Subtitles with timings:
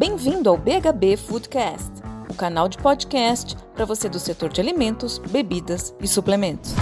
[0.00, 1.90] Bem-vindo ao BHB Foodcast,
[2.26, 6.72] o canal de podcast para você do setor de alimentos, bebidas e suplementos.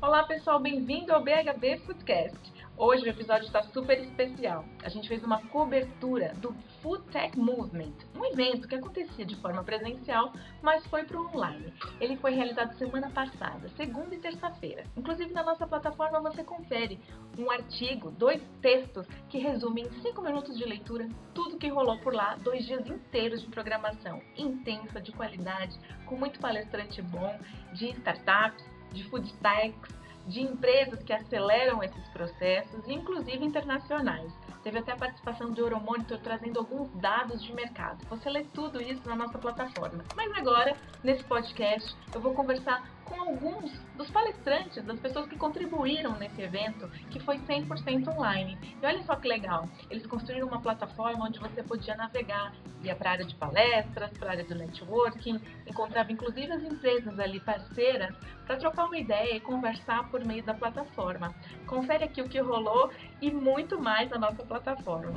[0.00, 2.57] Olá pessoal, bem-vindo ao BHB Foodcast.
[2.80, 4.64] Hoje o episódio está super especial.
[4.84, 9.64] A gente fez uma cobertura do Food Tech Movement, um evento que acontecia de forma
[9.64, 10.32] presencial,
[10.62, 11.74] mas foi para o online.
[12.00, 14.84] Ele foi realizado semana passada, segunda e terça-feira.
[14.96, 17.00] Inclusive na nossa plataforma você confere
[17.36, 22.14] um artigo, dois textos que resumem em cinco minutos de leitura tudo que rolou por
[22.14, 25.76] lá, dois dias inteiros de programação intensa, de qualidade,
[26.06, 27.36] com muito palestrante bom,
[27.72, 29.97] de startups, de food techs,
[30.28, 34.32] de empresas que aceleram esses processos, inclusive internacionais.
[34.62, 38.04] Teve até a participação do Euromonitor trazendo alguns dados de mercado.
[38.10, 40.04] Você lê tudo isso na nossa plataforma.
[40.14, 46.16] Mas agora, nesse podcast, eu vou conversar com alguns dos palestrantes, das pessoas que contribuíram
[46.18, 48.58] nesse evento, que foi 100% online.
[48.80, 52.52] E olha só que legal, eles construíram uma plataforma onde você podia navegar,
[52.82, 57.18] ia para a área de palestras, para a área do networking, encontrava inclusive as empresas
[57.18, 58.14] ali parceiras
[58.46, 61.34] para trocar uma ideia e conversar por meio da plataforma.
[61.66, 62.90] Confere aqui o que rolou
[63.20, 65.12] e muito mais na nossa plataforma.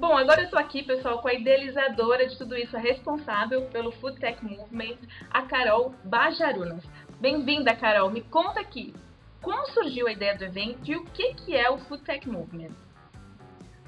[0.00, 3.92] Bom, agora eu estou aqui, pessoal, com a idealizadora de tudo isso, a responsável pelo
[3.92, 4.96] Food Tech Movement,
[5.30, 6.82] a Carol Bajarunas.
[7.20, 8.10] Bem-vinda, Carol.
[8.10, 8.94] Me conta aqui,
[9.42, 12.70] como surgiu a ideia do evento e o que, que é o Food Tech Movement?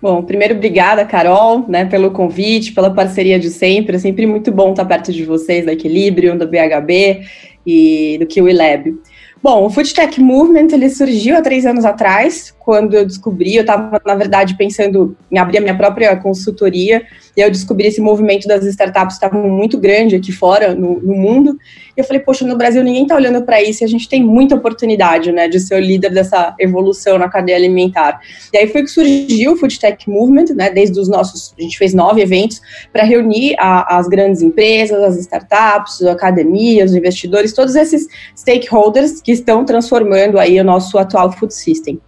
[0.02, 3.96] Bom, primeiro, obrigada, Carol, né, pelo convite, pela parceria de sempre.
[3.96, 7.26] É sempre muito bom estar perto de vocês, da Equilibrium, do BHB
[7.64, 9.00] e do Kiwi Lab.
[9.42, 13.62] Bom, o Food Tech Movement ele surgiu há três anos atrás, quando eu descobri, eu
[13.62, 17.02] estava, na verdade, pensando em abrir a minha própria consultoria,
[17.36, 21.58] e eu descobri esse movimento das startups estavam muito grande aqui fora, no, no mundo,
[21.96, 24.22] e eu falei, poxa, no Brasil ninguém está olhando para isso, e a gente tem
[24.22, 28.20] muita oportunidade, né, de ser o líder dessa evolução na cadeia alimentar.
[28.52, 31.76] E aí foi que surgiu o Food Tech Movement, né, desde os nossos, a gente
[31.76, 32.60] fez nove eventos,
[32.92, 39.20] para reunir a, as grandes empresas, as startups, a academia, os investidores, todos esses stakeholders
[39.20, 42.00] que estão transformando aí o nosso atual food system.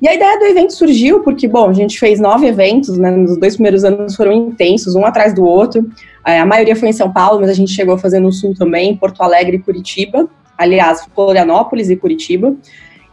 [0.00, 3.10] E a ideia do evento surgiu porque, bom, a gente fez nove eventos, né?
[3.10, 5.88] Nos dois primeiros anos foram intensos, um atrás do outro.
[6.26, 8.54] É, a maioria foi em São Paulo, mas a gente chegou a fazer no Sul
[8.54, 10.28] também, Porto Alegre e Curitiba.
[10.56, 12.54] Aliás, Florianópolis e Curitiba.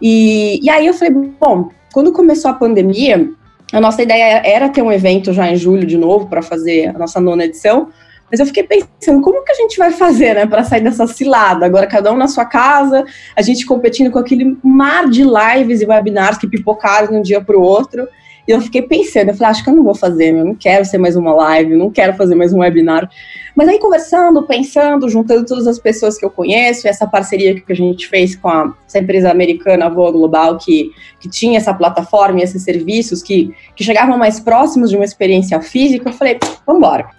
[0.02, 3.30] E, e aí eu falei, bom, quando começou a pandemia,
[3.72, 6.94] a nossa ideia era ter um evento já em julho de novo para fazer a
[6.94, 7.90] nossa nona edição.
[8.30, 11.66] Mas eu fiquei pensando, como que a gente vai fazer, né, para sair dessa cilada?
[11.66, 15.86] Agora, cada um na sua casa, a gente competindo com aquele mar de lives e
[15.86, 18.08] webinars que pipocaram de um dia para o outro.
[18.48, 20.84] E eu fiquei pensando, eu falei, acho que eu não vou fazer, eu não quero
[20.84, 23.08] ser mais uma live, não quero fazer mais um webinar.
[23.56, 27.76] Mas aí conversando, pensando, juntando todas as pessoas que eu conheço, essa parceria que a
[27.76, 30.90] gente fez com a, essa empresa americana, a Voa Global, que,
[31.20, 35.62] que tinha essa plataforma e esses serviços que, que chegavam mais próximos de uma experiência
[35.62, 37.19] física, eu falei, vamos embora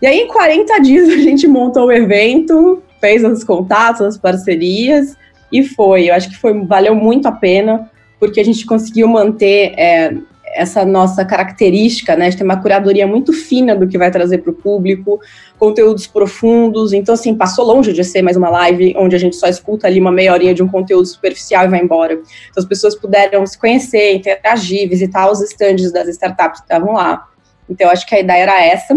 [0.00, 5.16] e aí, em 40 dias, a gente montou o evento, fez os contatos, as parcerias,
[5.52, 6.10] e foi.
[6.10, 10.14] Eu acho que foi, valeu muito a pena, porque a gente conseguiu manter é,
[10.54, 14.50] essa nossa característica, né, de ter uma curadoria muito fina do que vai trazer para
[14.50, 15.20] o público,
[15.58, 16.92] conteúdos profundos.
[16.92, 20.00] Então, assim, passou longe de ser mais uma live onde a gente só escuta ali
[20.00, 22.14] uma meia horinha de um conteúdo superficial e vai embora.
[22.14, 27.26] Então, as pessoas puderam se conhecer, interagir, visitar os estandes das startups que estavam lá.
[27.68, 28.94] Então, acho que a ideia era essa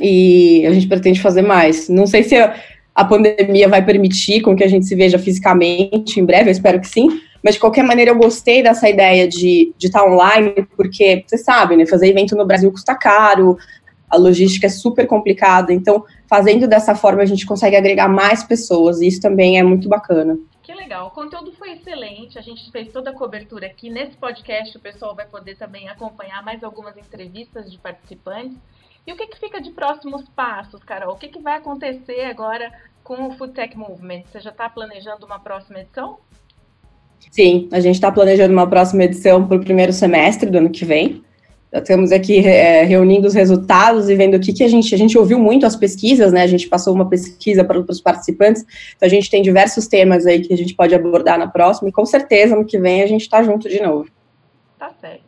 [0.00, 1.88] e a gente pretende fazer mais.
[1.88, 2.36] Não sei se
[2.94, 6.80] a, pandemia vai permitir com que a gente se veja fisicamente em breve, eu espero
[6.80, 11.38] que sim, mas de qualquer maneira eu gostei dessa ideia de, estar online, porque você
[11.38, 13.56] sabe, né, fazer evento no Brasil custa caro,
[14.08, 19.00] a logística é super complicada, então fazendo dessa forma a gente consegue agregar mais pessoas,
[19.00, 20.38] e isso também é muito bacana.
[20.62, 23.88] Que legal, o conteúdo foi excelente, a gente fez toda a cobertura aqui.
[23.88, 28.56] Nesse podcast o pessoal vai poder também acompanhar mais algumas entrevistas de participantes.
[29.06, 31.14] E o que, que fica de próximos passos, Carol?
[31.14, 32.72] O que, que vai acontecer agora
[33.04, 34.22] com o Food Tech Movement?
[34.26, 36.18] Você já está planejando uma próxima edição?
[37.30, 40.84] Sim, a gente está planejando uma próxima edição para o primeiro semestre do ano que
[40.84, 41.22] vem.
[41.72, 44.94] Já estamos aqui é, reunindo os resultados e vendo o que, que a gente.
[44.94, 46.42] A gente ouviu muito as pesquisas, né?
[46.42, 48.64] A gente passou uma pesquisa para os participantes,
[48.96, 51.92] então a gente tem diversos temas aí que a gente pode abordar na próxima, e
[51.92, 54.08] com certeza ano que vem a gente está junto de novo.
[54.78, 55.25] Tá certo.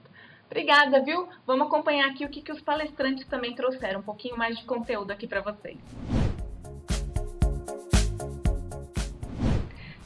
[0.59, 1.29] Obrigada, viu?
[1.47, 5.13] Vamos acompanhar aqui o que, que os palestrantes também trouxeram, um pouquinho mais de conteúdo
[5.13, 5.79] aqui para vocês.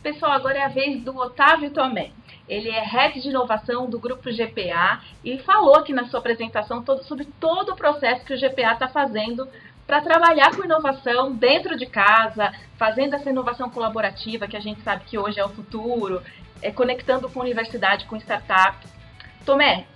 [0.02, 2.10] Pessoal, agora é a vez do Otávio Tomé.
[2.46, 7.02] Ele é head de inovação do grupo GPA e falou aqui na sua apresentação todo,
[7.04, 9.48] sobre todo o processo que o GPA está fazendo
[9.86, 15.04] para trabalhar com inovação dentro de casa, fazendo essa inovação colaborativa que a gente sabe
[15.06, 16.22] que hoje é o futuro,
[16.60, 19.01] é, conectando com universidade, com startups.
[19.44, 19.86] Tomé,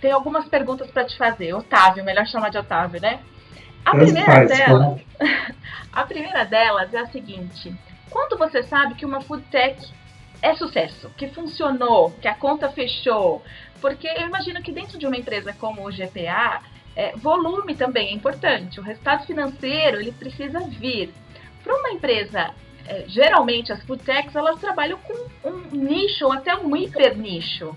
[0.00, 1.54] tem algumas perguntas para te fazer.
[1.54, 3.20] Otávio, melhor chamar de Otávio, né?
[3.84, 5.00] A primeira delas,
[5.92, 7.74] a primeira delas é a seguinte:
[8.10, 9.80] quando você sabe que uma food tech
[10.42, 13.42] é sucesso, que funcionou, que a conta fechou,
[13.80, 16.62] porque eu imagino que dentro de uma empresa como o GPA,
[16.94, 18.80] é, volume também é importante.
[18.80, 21.12] O resultado financeiro ele precisa vir.
[21.62, 22.50] Para uma empresa,
[22.86, 27.76] é, geralmente as food techs elas trabalham com um nicho ou até um hiper nicho.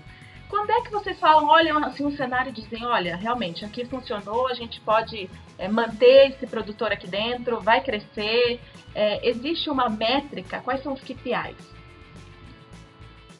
[0.52, 4.48] Quando é que vocês falam, olham assim um cenário e dizem, olha, realmente aqui funcionou,
[4.48, 8.60] a gente pode é, manter esse produtor aqui dentro, vai crescer.
[8.94, 10.60] É, existe uma métrica?
[10.60, 11.56] Quais são os KPIs?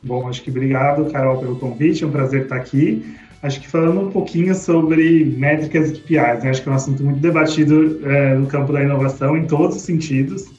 [0.03, 3.15] Bom, acho que obrigado, Carol, pelo convite, é um prazer estar aqui.
[3.43, 6.49] Acho que falando um pouquinho sobre métricas e KPIs, né?
[6.49, 9.83] acho que é um assunto muito debatido é, no campo da inovação em todos os
[9.83, 10.51] sentidos,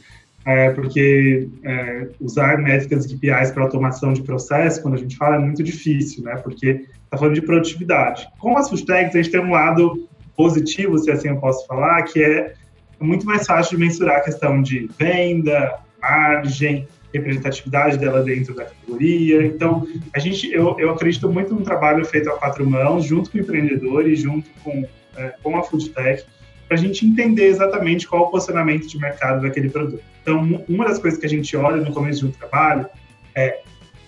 [0.46, 5.36] é, porque é, usar métricas e KPIs para automação de processo, quando a gente fala,
[5.36, 6.36] é muito difícil, né?
[6.38, 8.28] Porque está falando de produtividade.
[8.40, 12.02] Com as food techs, a gente tem um lado positivo, se assim eu posso falar,
[12.04, 12.54] que é
[13.00, 19.46] muito mais fácil de mensurar a questão de venda, margem, representatividade dela dentro da categoria.
[19.46, 23.38] Então, a gente, eu, eu acredito muito no trabalho feito a quatro mãos, junto com
[23.38, 24.86] empreendedores, junto com,
[25.16, 26.26] é, com a food tech,
[26.68, 30.13] para a gente entender exatamente qual o posicionamento de mercado daquele produto.
[30.24, 32.88] Então, uma das coisas que a gente olha no começo de um trabalho
[33.36, 33.60] é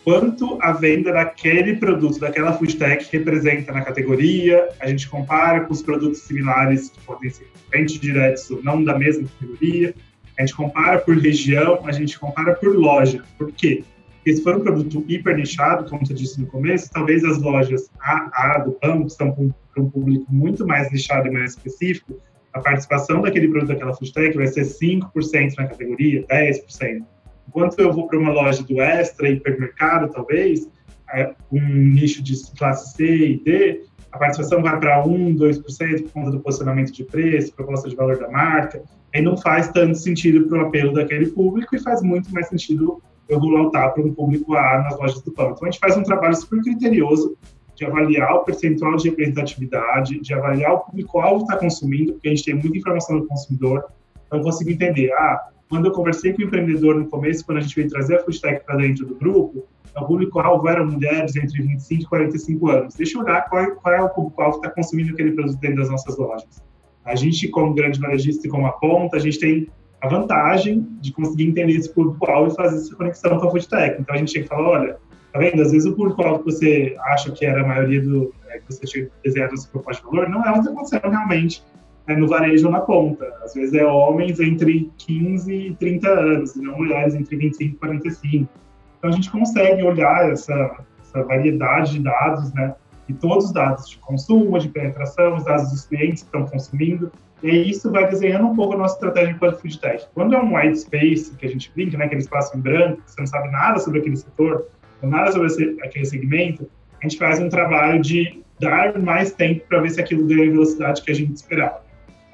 [0.03, 5.73] quanto a venda daquele produto, daquela food tech representa na categoria, a gente compara com
[5.73, 9.93] os produtos similares que podem ser concorrentes diretos ou não da mesma categoria,
[10.37, 13.23] a gente compara por região, a gente compara por loja.
[13.37, 13.83] Por quê?
[14.17, 17.89] Porque se for um produto hiper nichado, como você disse no começo, talvez as lojas
[17.99, 22.19] A, A do banco estão para um público muito mais nichado e mais específico,
[22.55, 27.03] a participação daquele produto daquela food vai ser 5% na categoria, 10%.
[27.49, 30.65] Enquanto eu vou para uma loja do extra, hipermercado, talvez,
[31.13, 36.11] é, um nicho de classe C e D, a participação vai para 1, 2% por
[36.11, 38.81] conta do posicionamento de preço, proposta de valor da marca,
[39.13, 43.03] aí não faz tanto sentido para o apelo daquele público e faz muito mais sentido
[43.27, 45.51] eu voltar para um público A nas lojas do pão.
[45.51, 47.37] Então, a gente faz um trabalho super criterioso
[47.75, 52.31] de avaliar o percentual de representatividade, de avaliar o público-alvo que está consumindo, porque a
[52.31, 53.85] gente tem muita informação do consumidor,
[54.25, 57.61] então eu consigo entender, ah, quando eu conversei com o empreendedor no começo, quando a
[57.61, 59.65] gente veio trazer a Foodtech para dentro do grupo,
[59.97, 62.95] o público-alvo eram mulheres entre 25 e 45 anos.
[62.95, 65.89] Deixa eu olhar qual, qual é o público-alvo que está consumindo aquele produto dentro das
[65.89, 66.61] nossas lojas.
[67.05, 69.67] A gente, como grande varejista e como a ponta, a gente tem
[70.01, 74.01] a vantagem de conseguir entender esse público-alvo e fazer essa conexão com a Foodtech.
[74.01, 74.97] Então, a gente chega e fala, olha,
[75.35, 75.61] tá vendo?
[75.61, 78.85] Às vezes o público-alvo que você acha que era a maioria do é, que você
[78.85, 81.61] tinha desenhado seu proposta de valor, não é o que realmente
[82.07, 83.25] é, no varejo ou na ponta.
[83.43, 87.77] Às vezes é homens entre 15 e 30 anos, e não mulheres entre 25 e
[87.77, 88.49] 45.
[88.97, 92.73] Então a gente consegue olhar essa, essa variedade de dados, né?
[93.09, 97.11] E todos os dados de consumo, de penetração, os dados dos clientes que estão consumindo.
[97.43, 100.07] E isso vai desenhando um pouco a nossa estratégia enquanto food tech.
[100.13, 103.11] Quando é um white space, que a gente brinca, né, aquele espaço em branco, que
[103.11, 104.65] você não sabe nada sobre aquele setor,
[105.05, 106.69] nada sobre esse, aquele segmento,
[107.01, 110.51] a gente faz um trabalho de dar mais tempo para ver se aquilo ganha a
[110.51, 111.85] velocidade que a gente esperava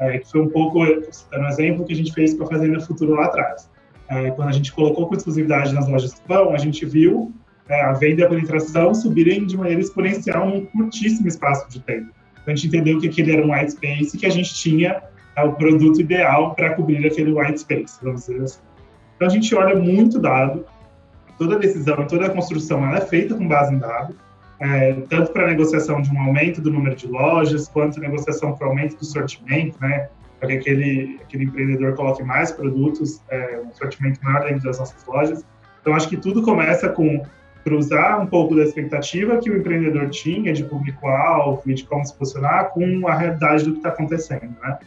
[0.02, 2.80] é, que foi um pouco, citando um exemplo, que a gente fez com a Fazenda
[2.80, 3.70] Futuro lá atrás.
[4.10, 7.32] É, quando a gente colocou com exclusividade nas lojas do pão, a gente viu
[7.70, 12.10] é, a venda e a penetração subirem de maneira exponencial num curtíssimo espaço de tempo.
[12.34, 15.04] Então, a gente entendeu que aquele era um white space e que a gente tinha
[15.36, 18.60] é, o produto ideal para cobrir aquele white space, vamos dizer assim.
[19.16, 20.66] Então, a gente olha muito dado,
[21.42, 24.16] toda decisão, toda construção ela é feita com base em dado,
[24.60, 28.68] é, tanto para a negociação de um aumento do número de lojas, quanto negociação para
[28.68, 30.08] aumento do sortimento, né,
[30.40, 35.04] para que aquele, aquele empreendedor coloque mais produtos, é, um sortimento maior dentro das nossas
[35.08, 35.44] lojas.
[35.82, 37.24] Então, acho que tudo começa com
[37.64, 42.16] cruzar um pouco da expectativa que o empreendedor tinha de público-alvo e de como se
[42.16, 44.78] posicionar com a realidade do que está acontecendo, né?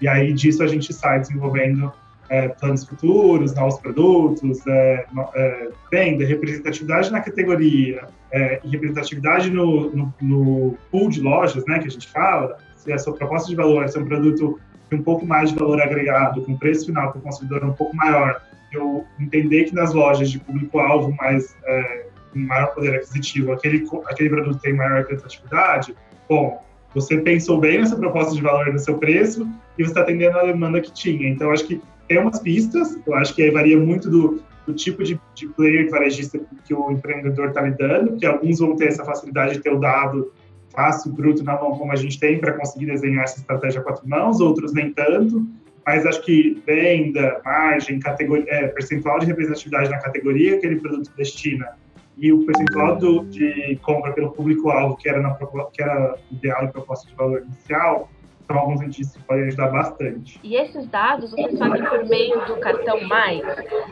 [0.00, 1.92] E aí disso a gente sai desenvolvendo
[2.30, 10.14] é, planos futuros, novos produtos, é, é, venda, representatividade na categoria é, representatividade no, no,
[10.20, 13.84] no, pool de lojas, né, que a gente fala, se a sua proposta de valor
[13.84, 17.22] é um produto com um pouco mais de valor agregado, com preço final para o
[17.22, 18.40] consumidor um pouco maior,
[18.72, 24.30] eu entender que nas lojas de público-alvo mais é, com maior poder aquisitivo, aquele, aquele
[24.30, 25.94] produto tem maior representatividade,
[26.28, 26.62] bom,
[26.94, 30.44] você pensou bem nessa proposta de valor no seu preço e você está atendendo a
[30.44, 31.28] demanda que tinha.
[31.28, 35.18] Então, acho que tem umas pistas, eu acho que varia muito do, do tipo de,
[35.32, 39.60] de player varejista que o empreendedor está lidando, que alguns vão ter essa facilidade de
[39.60, 40.32] ter o dado
[40.74, 44.08] fácil, bruto na mão, como a gente tem, para conseguir desenhar essa estratégia a quatro
[44.08, 45.46] mãos, outros nem tanto,
[45.86, 51.12] mas acho que venda, margem, categoria, é, percentual de representatividade na categoria que aquele produto
[51.16, 51.76] destina
[52.18, 55.32] e o percentual do, de compra pelo público-alvo, que, era na,
[55.72, 58.10] que era ideal e proposta de valor inicial,
[58.50, 60.40] são alguns indícios que podem ajudar bastante.
[60.42, 63.42] E esses dados vocês fazem por meio do cartão Mais.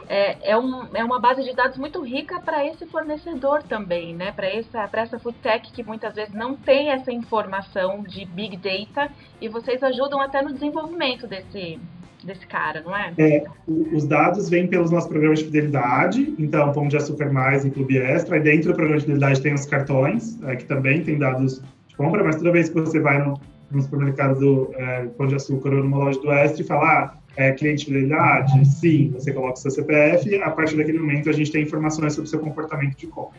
[0.09, 4.33] É, é, um, é uma base de dados muito rica para esse fornecedor também, né?
[4.33, 9.13] Para essa, essa food tech que muitas vezes não tem essa informação de big data
[9.41, 11.79] e vocês ajudam até no desenvolvimento desse,
[12.25, 13.13] desse cara, não é?
[13.19, 13.45] é?
[13.67, 17.97] Os dados vêm pelos nossos programas de fidelidade, então Pão de Açúcar Mais e Clube
[17.97, 21.63] Extra, e dentro do programa de fidelidade tem os cartões, é, que também tem dados
[21.87, 25.35] de compra, mas toda vez que você vai no, no supermercado do é, Pão de
[25.35, 29.33] Açúcar ou numa loja do Extra e falar ah, é, cliente de fidelidade, sim, você
[29.33, 32.41] coloca o seu CPF, a partir daquele momento a gente tem informações sobre o seu
[32.41, 33.39] comportamento de compra.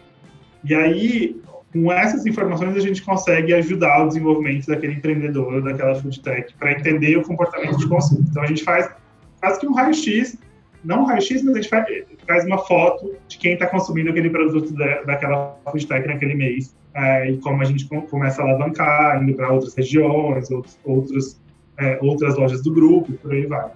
[0.64, 6.20] E aí, com essas informações, a gente consegue ajudar o desenvolvimento daquele empreendedor, daquela food
[6.22, 8.26] tech, para entender o comportamento de consumo.
[8.30, 8.90] Então, a gente faz
[9.40, 10.38] quase que um raio-x,
[10.84, 11.86] não raio-x, mas a gente faz,
[12.28, 16.76] faz, uma foto de quem está consumindo aquele produto da, daquela food tech naquele mês,
[16.94, 21.42] é, e como a gente começa a alavancar, indo para outras regiões, outros, outros,
[21.78, 23.70] é, outras lojas do grupo, por aí vai.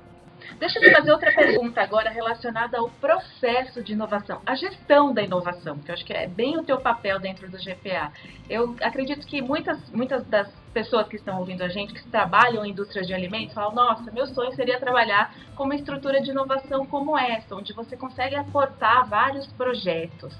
[0.59, 5.21] Deixa eu te fazer outra pergunta agora relacionada ao processo de inovação, a gestão da
[5.21, 8.11] inovação, que eu acho que é bem o teu papel dentro do GPA.
[8.49, 12.71] Eu acredito que muitas, muitas das pessoas que estão ouvindo a gente, que trabalham em
[12.71, 17.17] indústria de alimentos, falam: nossa, meu sonho seria trabalhar com uma estrutura de inovação como
[17.17, 20.33] essa, onde você consegue aportar vários projetos.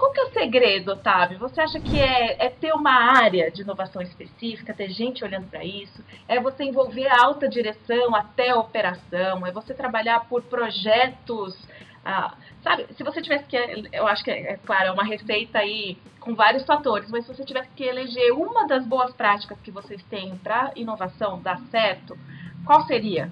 [0.00, 1.38] Qual que é o segredo, Otávio?
[1.38, 5.62] Você acha que é, é ter uma área de inovação específica, ter gente olhando para
[5.62, 6.02] isso?
[6.26, 9.46] É você envolver a alta direção até a operação?
[9.46, 11.54] É você trabalhar por projetos?
[12.02, 13.58] Ah, sabe, se você tivesse que,
[13.92, 17.34] eu acho que, é, é claro, é uma receita aí com vários fatores, mas se
[17.34, 22.16] você tivesse que eleger uma das boas práticas que vocês têm para inovação dar certo,
[22.64, 23.30] qual seria?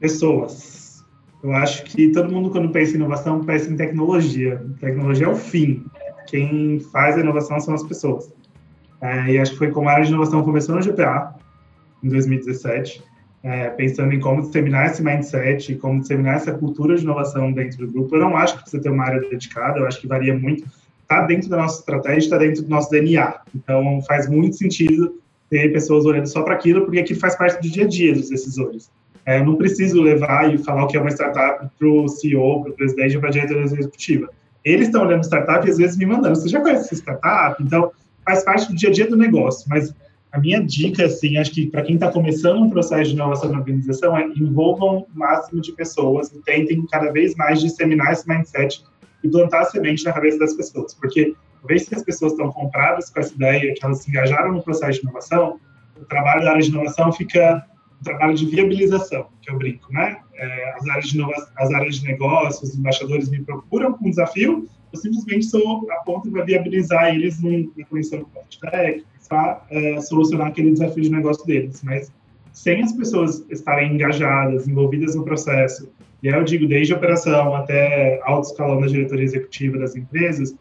[0.00, 1.04] Pessoas.
[1.42, 4.64] Eu acho que todo mundo, quando pensa em inovação, pensa em tecnologia.
[4.80, 5.84] Tecnologia é o fim
[6.26, 8.32] quem faz a inovação são as pessoas.
[9.00, 11.34] É, e acho que foi como a área de inovação começou no GPA,
[12.02, 13.02] em 2017,
[13.42, 17.92] é, pensando em como disseminar esse mindset, como disseminar essa cultura de inovação dentro do
[17.92, 18.16] grupo.
[18.16, 20.64] Eu não acho que precisa ter uma área dedicada, eu acho que varia muito.
[21.02, 23.40] Está dentro da nossa estratégia, está dentro do nosso DNA.
[23.54, 27.70] Então, faz muito sentido ter pessoas olhando só para aquilo, porque aquilo faz parte do
[27.70, 28.90] dia a dia dos decisores.
[29.24, 32.62] É, eu não preciso levar e falar o que é uma startup para o CEO,
[32.62, 34.28] para o presidente para a diretoria executiva
[34.66, 37.62] eles estão olhando startup e às vezes me mandando, você já conhece startup?
[37.62, 37.92] Então,
[38.24, 39.94] faz parte do dia a dia do negócio, mas
[40.32, 43.58] a minha dica, assim, acho que para quem está começando um processo de inovação na
[43.58, 48.82] organização é envolvam o máximo de pessoas e tentem cada vez mais disseminar esse mindset
[49.22, 52.50] e plantar a semente na cabeça das pessoas, porque uma vez que as pessoas estão
[52.50, 55.60] compradas com essa ideia, que elas se engajaram no processo de inovação,
[55.96, 57.64] o trabalho da área de inovação fica
[58.04, 60.18] trabalho de viabilização, que eu brinco, né?
[60.34, 61.22] É, as, áreas de
[61.56, 65.96] as áreas de negócios, os embaixadores me procuram com um desafio, eu simplesmente sou a
[65.96, 71.44] ponta para viabilizar eles na condição de técnica, para é, solucionar aquele desafio de negócio
[71.46, 71.82] deles.
[71.82, 72.12] Mas
[72.52, 75.90] sem as pessoas estarem engajadas, envolvidas no processo,
[76.22, 80.54] e aí eu digo desde operação até alto escalão da diretoria executiva das empresas,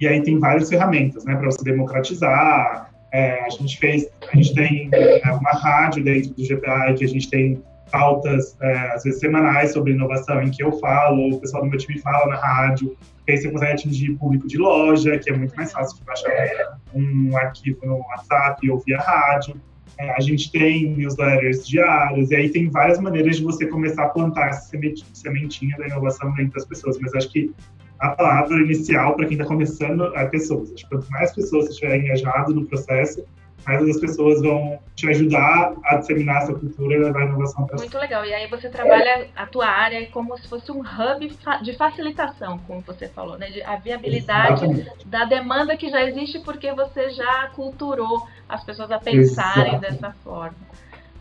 [0.00, 4.54] e aí tem várias ferramentas, né, para você democratizar, é, a gente fez, a gente
[4.54, 9.20] tem é, uma rádio dentro do GPA que a gente tem pautas, é, às vezes
[9.20, 12.96] semanais, sobre inovação, em que eu falo, o pessoal do meu time fala na rádio,
[13.24, 16.78] que aí você consegue atingir público de loja, que é muito mais fácil de baixar
[16.94, 19.60] um arquivo no WhatsApp ou via rádio.
[19.98, 24.08] É, a gente tem newsletters diários, e aí tem várias maneiras de você começar a
[24.08, 24.70] plantar essa
[25.12, 27.50] sementinha da inovação dentro das pessoas, mas acho que
[27.98, 30.72] a palavra inicial para quem está começando é pessoas.
[30.72, 33.24] Acho que quanto mais pessoas você estiver engajado no processo,
[33.66, 37.76] mais as pessoas vão te ajudar a disseminar essa cultura e levar a inovação para
[37.76, 38.24] Muito legal.
[38.24, 42.80] E aí você trabalha a tua área como se fosse um hub de facilitação, como
[42.80, 43.50] você falou, né?
[43.50, 45.06] De a viabilidade Exatamente.
[45.06, 49.80] da demanda que já existe porque você já culturou as pessoas a pensarem Exato.
[49.80, 50.56] dessa forma.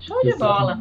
[0.07, 0.79] Show de bola.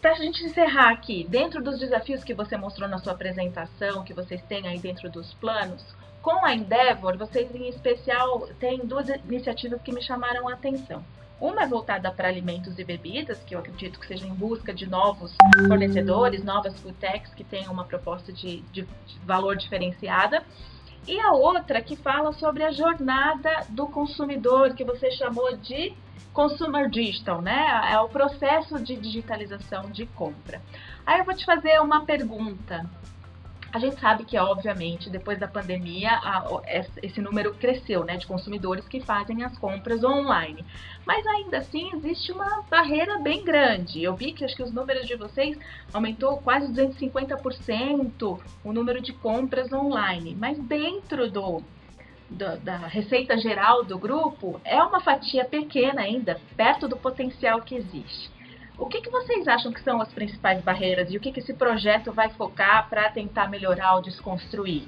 [0.00, 4.12] Para a gente encerrar aqui, dentro dos desafios que você mostrou na sua apresentação, que
[4.12, 5.82] vocês têm aí dentro dos planos,
[6.20, 11.02] com a Endeavor, vocês em especial têm duas iniciativas que me chamaram a atenção.
[11.40, 14.86] Uma é voltada para alimentos e bebidas, que eu acredito que seja em busca de
[14.86, 15.34] novos
[15.66, 18.86] fornecedores, novas food techs que tenham uma proposta de, de
[19.24, 20.44] valor diferenciada.
[21.08, 25.94] E a outra que fala sobre a jornada do consumidor, que você chamou de
[26.34, 27.88] Consumer Digital, né?
[27.92, 30.60] É o processo de digitalização de compra.
[31.06, 32.84] Aí eu vou te fazer uma pergunta.
[33.72, 36.44] A gente sabe que, obviamente, depois da pandemia, a,
[37.02, 40.64] esse número cresceu, né, de consumidores que fazem as compras online.
[41.04, 44.02] Mas ainda assim existe uma barreira bem grande.
[44.02, 45.58] Eu vi que acho que os números de vocês
[45.92, 50.36] aumentou quase 250% o número de compras online.
[50.38, 51.62] Mas dentro do
[52.30, 57.74] do, da receita geral do grupo é uma fatia pequena ainda, perto do potencial que
[57.74, 58.32] existe.
[58.76, 61.54] O que, que vocês acham que são as principais barreiras e o que, que esse
[61.54, 64.82] projeto vai focar para tentar melhorar ou desconstruir?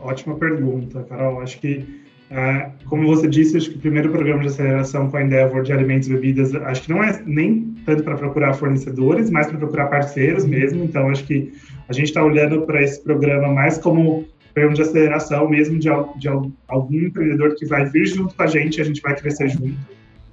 [0.00, 1.42] Ótima pergunta, Carol.
[1.42, 5.22] Acho que, é, como você disse, acho que o primeiro programa de aceleração com a
[5.22, 9.48] Endeavor de alimentos e bebidas, acho que não é nem tanto para procurar fornecedores, mas
[9.48, 10.82] para procurar parceiros mesmo.
[10.82, 11.52] Então, acho que
[11.88, 16.28] a gente está olhando para esse programa mais como programa de aceleração mesmo de, de
[16.28, 19.76] algum empreendedor que vai vir junto com a gente, a gente vai crescer junto.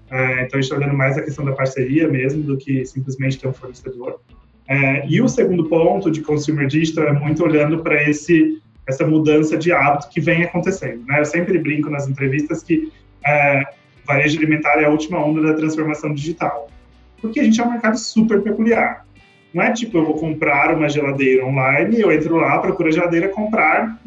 [0.10, 3.40] É, então, a gente está olhando mais a questão da parceria mesmo do que simplesmente
[3.40, 4.20] ter um fornecedor.
[4.68, 9.58] É, e o segundo ponto de consumer digital é muito olhando para esse essa mudança
[9.58, 11.04] de hábito que vem acontecendo.
[11.08, 11.20] Né?
[11.20, 12.92] Eu sempre brinco nas entrevistas que
[13.26, 13.64] é,
[14.06, 16.70] varejo alimentar é a última onda da transformação digital,
[17.20, 19.05] porque a gente é um mercado super peculiar.
[19.56, 23.30] Não é tipo eu vou comprar uma geladeira online, eu entro lá, procuro a geladeira,
[23.30, 23.98] comprar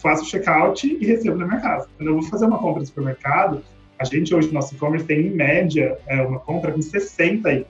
[0.00, 1.86] faço o checkout e recebo na minha casa.
[1.96, 3.62] Quando eu vou fazer uma compra no supermercado,
[3.98, 7.66] a gente hoje no nosso e-commerce tem, em média, é, uma compra com 60 itens.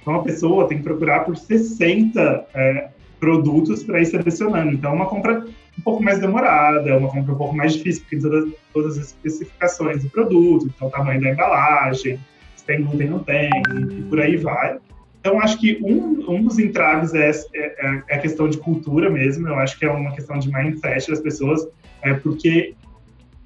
[0.00, 4.72] Então, a pessoa tem que procurar por 60 é, produtos para ir selecionando.
[4.72, 5.46] Então, é uma compra
[5.78, 9.06] um pouco mais demorada, é uma compra um pouco mais difícil, porque todas, todas as
[9.06, 12.18] especificações do produto, então, o tamanho da embalagem,
[12.56, 13.48] se tem glúten, não tem,
[13.98, 14.78] e por aí vai.
[15.22, 19.46] Então, acho que um, um dos entraves é, é, é, a questão de cultura mesmo,
[19.46, 21.64] eu acho que é uma questão de mindset das pessoas,
[22.02, 22.74] é porque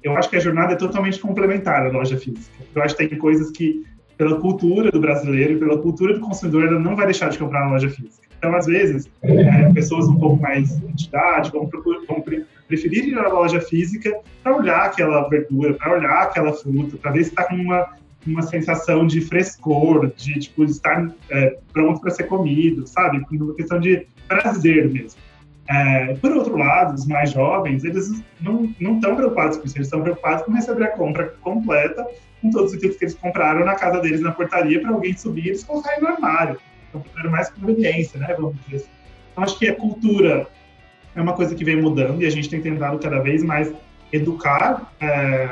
[0.01, 2.51] eu acho que a jornada é totalmente complementar à loja física.
[2.73, 3.85] Eu acho que tem coisas que,
[4.17, 7.65] pela cultura do brasileiro e pela cultura do consumidor, ela não vai deixar de comprar
[7.65, 8.25] na loja física.
[8.39, 11.69] Então, às vezes, é, pessoas um pouco mais de idade vão,
[12.07, 12.23] vão
[12.67, 17.23] preferir ir à loja física para olhar aquela verdura, para olhar aquela fruta, para ver
[17.23, 17.87] se está com uma,
[18.27, 23.25] uma sensação de frescor, de tipo, estar é, pronto para ser comido, sabe?
[23.31, 25.19] Uma questão de prazer mesmo.
[25.69, 30.01] É, por outro lado, os mais jovens, eles não estão preocupados com isso, eles estão
[30.01, 32.05] preocupados com receber a compra completa
[32.41, 35.45] com todos os itens que eles compraram na casa deles, na portaria, para alguém subir
[35.45, 36.57] e eles colocarem no armário.
[36.89, 38.33] Então, primeiro mais conveniência, né?
[38.37, 38.89] Vamos dizer assim.
[39.31, 40.47] Então, acho que a cultura
[41.15, 43.71] é uma coisa que vem mudando e a gente tem tentado cada vez mais
[44.11, 45.49] educar é,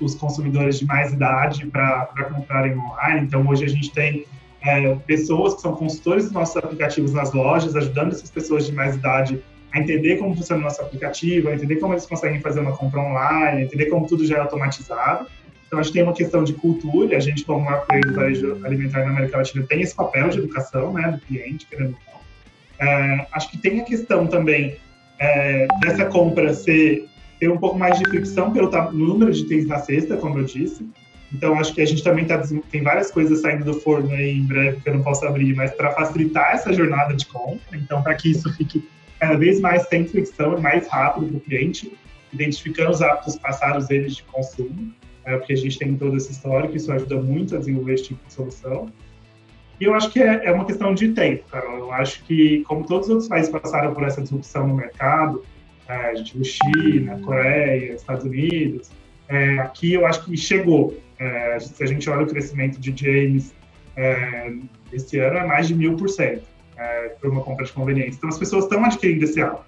[0.00, 3.26] os, consumidores de mais idade para comprarem online.
[3.26, 4.24] Então, hoje a gente tem
[4.62, 8.96] é, pessoas que são consultores dos nossos aplicativos nas lojas, ajudando essas pessoas de mais
[8.96, 12.76] idade a entender como funciona o nosso aplicativo, a entender como eles conseguem fazer uma
[12.76, 15.26] compra online, a entender como tudo já é automatizado.
[15.66, 19.10] Então, acho que tem uma questão de cultura, a gente, como do varejo alimentar na
[19.10, 22.88] América Latina, tem esse papel de educação né, do cliente, querendo ou não.
[22.88, 24.76] É, acho que tem a questão também
[25.18, 27.06] é, dessa compra ser
[27.38, 30.88] ter um pouco mais de fricção pelo número de itens na cesta, como eu disse.
[31.32, 34.46] Então, acho que a gente também tá, tem várias coisas saindo do forno aí em
[34.46, 37.76] breve que eu não posso abrir, mas para facilitar essa jornada de compra.
[37.76, 38.88] Então, para que isso fique
[39.20, 41.92] cada vez mais sem fricção e mais rápido para o cliente,
[42.32, 44.92] identificando os hábitos passados deles de consumo
[45.28, 48.26] é, porque a gente tem todo esse histórico, isso ajuda muito a desenvolver esse tipo
[48.26, 48.90] de solução.
[49.78, 51.78] E eu acho que é, é uma questão de tempo, Carol.
[51.78, 55.44] Eu acho que, como todos os outros países passaram por essa disrupção no mercado,
[55.88, 58.90] é, a gente viu China, Coreia, Estados Unidos,
[59.28, 60.98] é, aqui eu acho que chegou.
[61.18, 63.52] É, se a gente olha o crescimento de James
[63.96, 64.52] é,
[64.92, 66.44] esse ano, é mais de mil por cento
[66.76, 68.16] é, por uma compra de conveniência.
[68.18, 69.64] Então, as pessoas estão adquirindo esse hábito.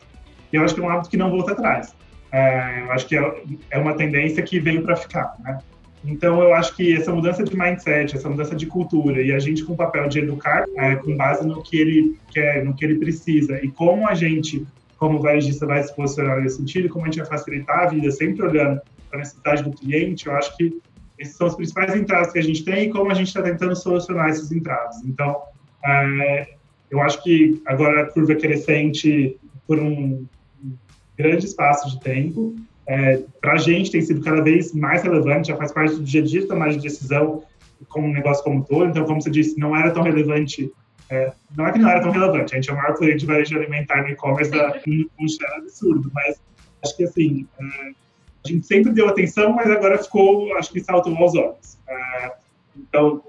[0.52, 1.94] E eu acho que é um hábito que não volta atrás.
[2.32, 5.58] É, eu acho que é, é uma tendência que veio para ficar, né?
[6.04, 9.62] Então, eu acho que essa mudança de mindset, essa mudança de cultura, e a gente
[9.64, 12.94] com o papel de educar é, com base no que ele quer, no que ele
[12.98, 14.66] precisa, e como a gente,
[15.00, 18.42] como varejista, vai se posicionar nesse sentido, como a gente vai facilitar a vida, sempre
[18.42, 20.78] olhando para a necessidade do cliente, eu acho que
[21.18, 23.74] esses são os principais entraves que a gente tem e como a gente está tentando
[23.74, 25.02] solucionar esses entraves.
[25.04, 25.42] Então,
[25.84, 26.48] é,
[26.90, 30.26] eu acho que agora a curva é crescente por um
[31.16, 32.54] grande espaço de tempo.
[32.86, 36.20] É, para a gente tem sido cada vez mais relevante, já faz parte do dia
[36.20, 37.42] a dia de tomar de decisão
[37.88, 38.86] como um negócio como um todo.
[38.90, 40.70] Então, como você disse, não era tão relevante.
[41.10, 43.26] É, não é que não era tão relevante, a gente é o maior cliente de
[43.26, 46.40] varejo alimentar no e-commerce um, um share absurdo, mas
[46.84, 47.64] acho que assim, é,
[48.44, 51.78] a gente sempre deu atenção, mas agora ficou, acho que saltou aos olhos.
[51.88, 52.32] É,
[52.76, 53.22] então,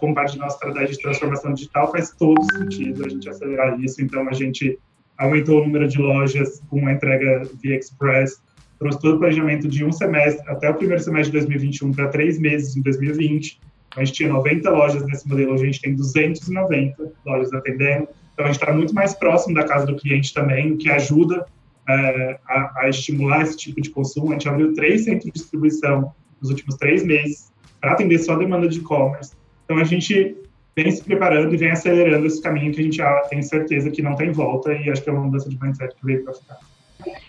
[0.00, 4.02] como parte da nossa estratégia de transformação digital, faz todo sentido a gente acelerar isso.
[4.02, 4.78] Então, a gente
[5.16, 8.42] aumentou o número de lojas com a entrega via Express,
[8.78, 12.38] trouxe todo o planejamento de um semestre, até o primeiro semestre de 2021, para três
[12.38, 13.60] meses em 2020.
[13.96, 18.08] A gente tinha 90 lojas nesse modelo, hoje a gente tem 290 lojas atendendo.
[18.32, 21.46] Então, a gente está muito mais próximo da casa do cliente também, o que ajuda
[21.88, 24.30] é, a, a, estimular esse tipo de consumo.
[24.30, 28.38] A gente abriu três centros de distribuição nos últimos três meses para atender só a
[28.38, 29.32] demanda de e-commerce.
[29.64, 30.36] Então, a gente
[30.76, 34.02] vem se preparando e vem acelerando esse caminho que a gente já tem certeza que
[34.02, 36.58] não tem volta e acho que é uma mudança de mindset que veio para ficar.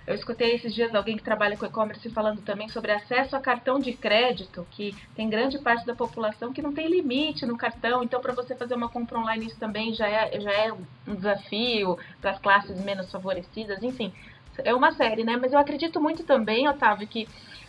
[0.07, 3.79] Eu escutei esses dias alguém que trabalha com e-commerce falando também sobre acesso a cartão
[3.79, 8.03] de crédito, que tem grande parte da população que não tem limite no cartão.
[8.03, 11.97] Então, para você fazer uma compra online, isso também já é, já é um desafio
[12.19, 13.83] para as classes menos favorecidas.
[13.83, 14.11] Enfim,
[14.63, 15.37] é uma série, né?
[15.37, 17.27] Mas eu acredito muito também, Otávio, que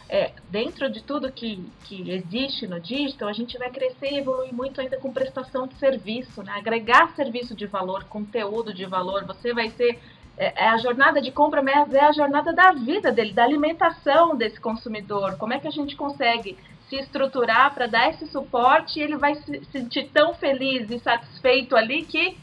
[0.09, 4.53] é, dentro de tudo que, que existe no digital, a gente vai crescer e evoluir
[4.53, 6.53] muito ainda com prestação de serviço, né?
[6.57, 9.25] agregar serviço de valor, conteúdo de valor.
[9.27, 10.01] Você vai ser
[10.41, 14.59] é a jornada de compra, mas é a jornada da vida dele, da alimentação desse
[14.59, 15.37] consumidor.
[15.37, 16.57] Como é que a gente consegue
[16.89, 21.77] se estruturar para dar esse suporte e ele vai se sentir tão feliz e satisfeito
[21.77, 22.39] ali que,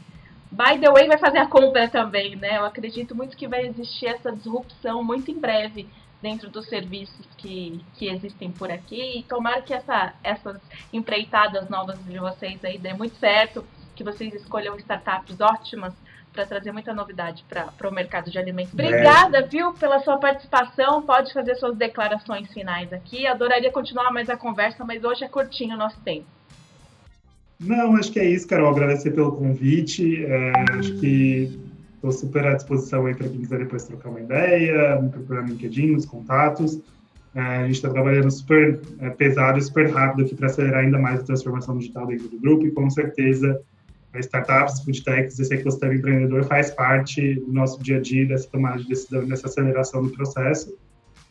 [0.52, 2.58] by the way, vai fazer a compra também, né?
[2.58, 5.88] Eu acredito muito que vai existir essa disrupção muito em breve
[6.22, 9.18] dentro dos serviços que, que existem por aqui.
[9.18, 10.60] E tomara que essa, essas
[10.92, 15.94] empreitadas novas de vocês aí dê muito certo, que vocês escolham startups ótimas
[16.32, 18.72] para trazer muita novidade para o mercado de alimentos.
[18.72, 19.42] Obrigada, é.
[19.42, 21.02] viu, pela sua participação.
[21.02, 23.26] Pode fazer suas declarações finais aqui.
[23.26, 26.26] Adoraria continuar mais a conversa, mas hoje é curtinho o nosso tempo.
[27.60, 28.70] Não, acho que é isso, Carol.
[28.70, 30.24] Agradecer pelo convite.
[30.24, 35.00] É, acho que Estou super à disposição aí para quem quiser depois trocar uma ideia,
[35.02, 36.78] me procurar no LinkedIn, nos contatos.
[37.34, 41.20] É, a gente está trabalhando super é, pesado super rápido aqui para acelerar ainda mais
[41.20, 43.60] a transformação digital dentro do grupo e com certeza
[44.20, 48.88] startups, foodtechs, esse ecossistema empreendedor faz parte do nosso dia a dia dessa tomada de
[48.88, 50.76] decisão, dessa aceleração do processo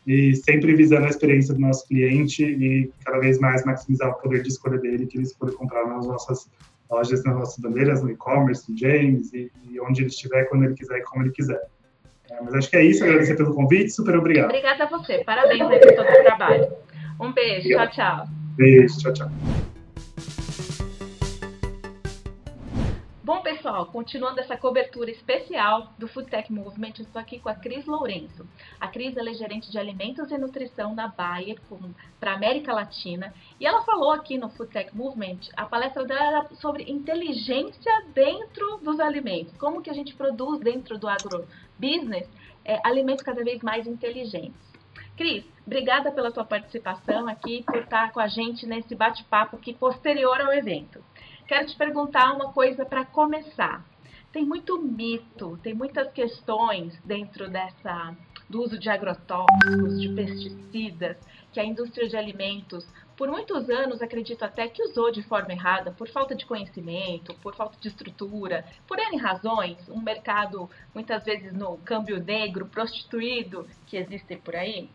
[0.06, 4.42] e sempre visando a experiência do nosso cliente e cada vez mais maximizar o poder
[4.42, 6.48] de escolha dele, que ele escolha comprar nas nossas
[6.90, 10.74] lojas nas nossas bandeiras, no e-commerce, no James, e, e, onde ele estiver, quando ele
[10.74, 11.60] quiser e como ele quiser.
[12.30, 14.46] É, mas acho que é isso, agradecer pelo convite, super obrigado.
[14.46, 16.68] Obrigada a você, parabéns aí por todo o trabalho.
[17.20, 17.90] Um beijo, obrigado.
[17.90, 18.28] tchau, tchau.
[18.56, 19.30] Beijo, tchau, tchau.
[23.58, 28.46] Pessoal, continuando essa cobertura especial do Food Tech Movement, estou aqui com a Cris Lourenço.
[28.80, 31.58] A Cris é gerente de alimentos e nutrição na Bayer
[32.20, 36.48] para América Latina e ela falou aqui no Food Tech Movement, a palestra dela era
[36.60, 42.28] sobre inteligência dentro dos alimentos, como que a gente produz dentro do agrobusiness
[42.64, 44.68] é, alimentos cada vez mais inteligentes.
[45.16, 50.40] Cris, obrigada pela tua participação aqui, por estar com a gente nesse bate-papo aqui posterior
[50.40, 51.02] ao evento.
[51.48, 53.82] Quero te perguntar uma coisa para começar.
[54.30, 58.14] Tem muito mito, tem muitas questões dentro dessa
[58.50, 61.16] do uso de agrotóxicos, de pesticidas,
[61.50, 65.90] que a indústria de alimentos, por muitos anos, acredito até que usou de forma errada,
[65.90, 71.54] por falta de conhecimento, por falta de estrutura, por N razões, um mercado muitas vezes
[71.54, 74.90] no câmbio negro, prostituído, que existem por aí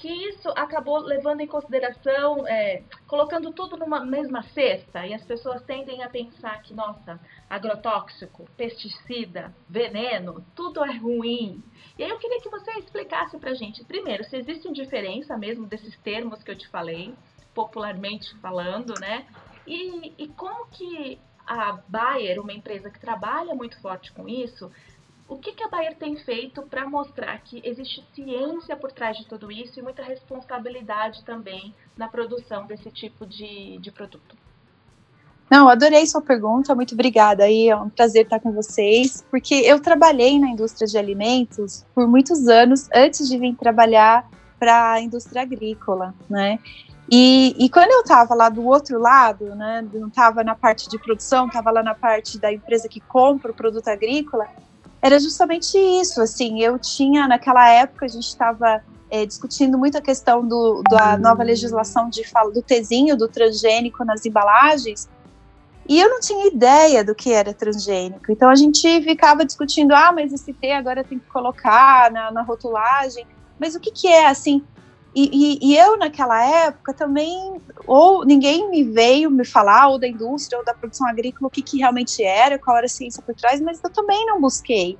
[0.00, 5.62] que isso acabou levando em consideração, é, colocando tudo numa mesma cesta, e as pessoas
[5.62, 11.62] tendem a pensar que, nossa, agrotóxico, pesticida, veneno, tudo é ruim.
[11.98, 15.96] E aí eu queria que você explicasse pra gente, primeiro, se existe diferença mesmo desses
[15.98, 17.14] termos que eu te falei,
[17.52, 19.26] popularmente falando, né?
[19.66, 24.70] E, e como que a Bayer, uma empresa que trabalha muito forte com isso,
[25.28, 29.26] o que, que a Bayer tem feito para mostrar que existe ciência por trás de
[29.26, 34.36] tudo isso e muita responsabilidade também na produção desse tipo de, de produto?
[35.50, 37.44] Não, adorei sua pergunta, muito obrigada.
[37.44, 42.08] Aí é um prazer estar com vocês, porque eu trabalhei na indústria de alimentos por
[42.08, 46.58] muitos anos antes de vir trabalhar para a indústria agrícola, né?
[47.10, 50.98] E, e quando eu estava lá do outro lado, né, não estava na parte de
[50.98, 54.46] produção, estava lá na parte da empresa que compra o produto agrícola,
[55.00, 60.00] era justamente isso, assim, eu tinha, naquela época, a gente estava é, discutindo muito a
[60.00, 65.08] questão do, da nova legislação de fala do tezinho, do transgênico nas embalagens,
[65.88, 68.30] e eu não tinha ideia do que era transgênico.
[68.30, 72.42] Então a gente ficava discutindo, ah, mas esse T agora tem que colocar na, na
[72.42, 73.26] rotulagem.
[73.58, 74.62] Mas o que, que é assim?
[75.14, 80.06] E, e, e, eu, naquela época, também, ou ninguém me veio me falar, ou da
[80.06, 83.34] indústria, ou da produção agrícola, o que, que realmente era, qual era a ciência por
[83.34, 84.98] trás, mas eu também não busquei.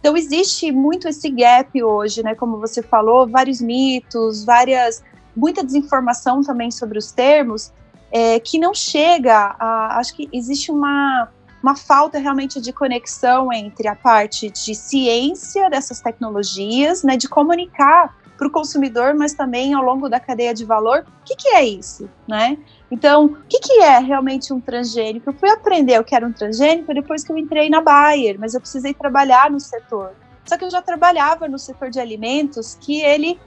[0.00, 2.34] Então, existe muito esse gap hoje, né?
[2.34, 5.02] Como você falou, vários mitos, várias,
[5.36, 7.72] muita desinformação também sobre os termos,
[8.10, 9.98] é, que não chega a.
[9.98, 11.28] Acho que existe uma,
[11.60, 17.16] uma falta realmente de conexão entre a parte de ciência dessas tecnologias, né?
[17.16, 21.34] De comunicar para o consumidor, mas também ao longo da cadeia de valor, o que,
[21.34, 22.56] que é isso, né?
[22.88, 25.28] Então, o que, que é realmente um transgênico?
[25.28, 28.54] Eu fui aprender o que era um transgênico depois que eu entrei na Bayer, mas
[28.54, 30.12] eu precisei trabalhar no setor.
[30.46, 33.38] Só que eu já trabalhava no setor de alimentos que ele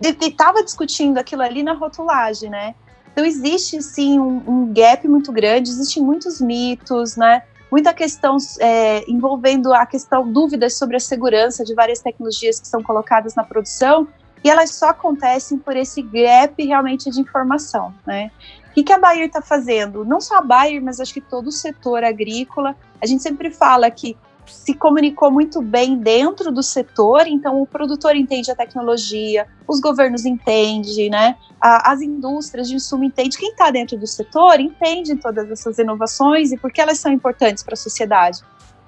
[0.00, 2.74] estava discutindo aquilo ali na rotulagem, né?
[3.12, 7.42] Então existe sim um, um, gap muito grande, existem muitos mitos, né?
[7.70, 12.82] muita questão é, envolvendo a questão, dúvidas sobre a segurança de várias tecnologias que são
[12.82, 14.08] colocadas na produção,
[14.42, 18.30] e elas só acontecem por esse gap realmente de informação, né?
[18.70, 20.04] O que, que a Bayer está fazendo?
[20.04, 22.76] Não só a Bayer, mas acho que todo o setor agrícola.
[23.02, 28.16] A gente sempre fala que se comunicou muito bem dentro do setor, então o produtor
[28.16, 31.36] entende a tecnologia, os governos entendem, né?
[31.60, 36.56] as indústrias de insumo entendem, quem está dentro do setor entende todas essas inovações e
[36.56, 38.40] por que elas são importantes para a sociedade.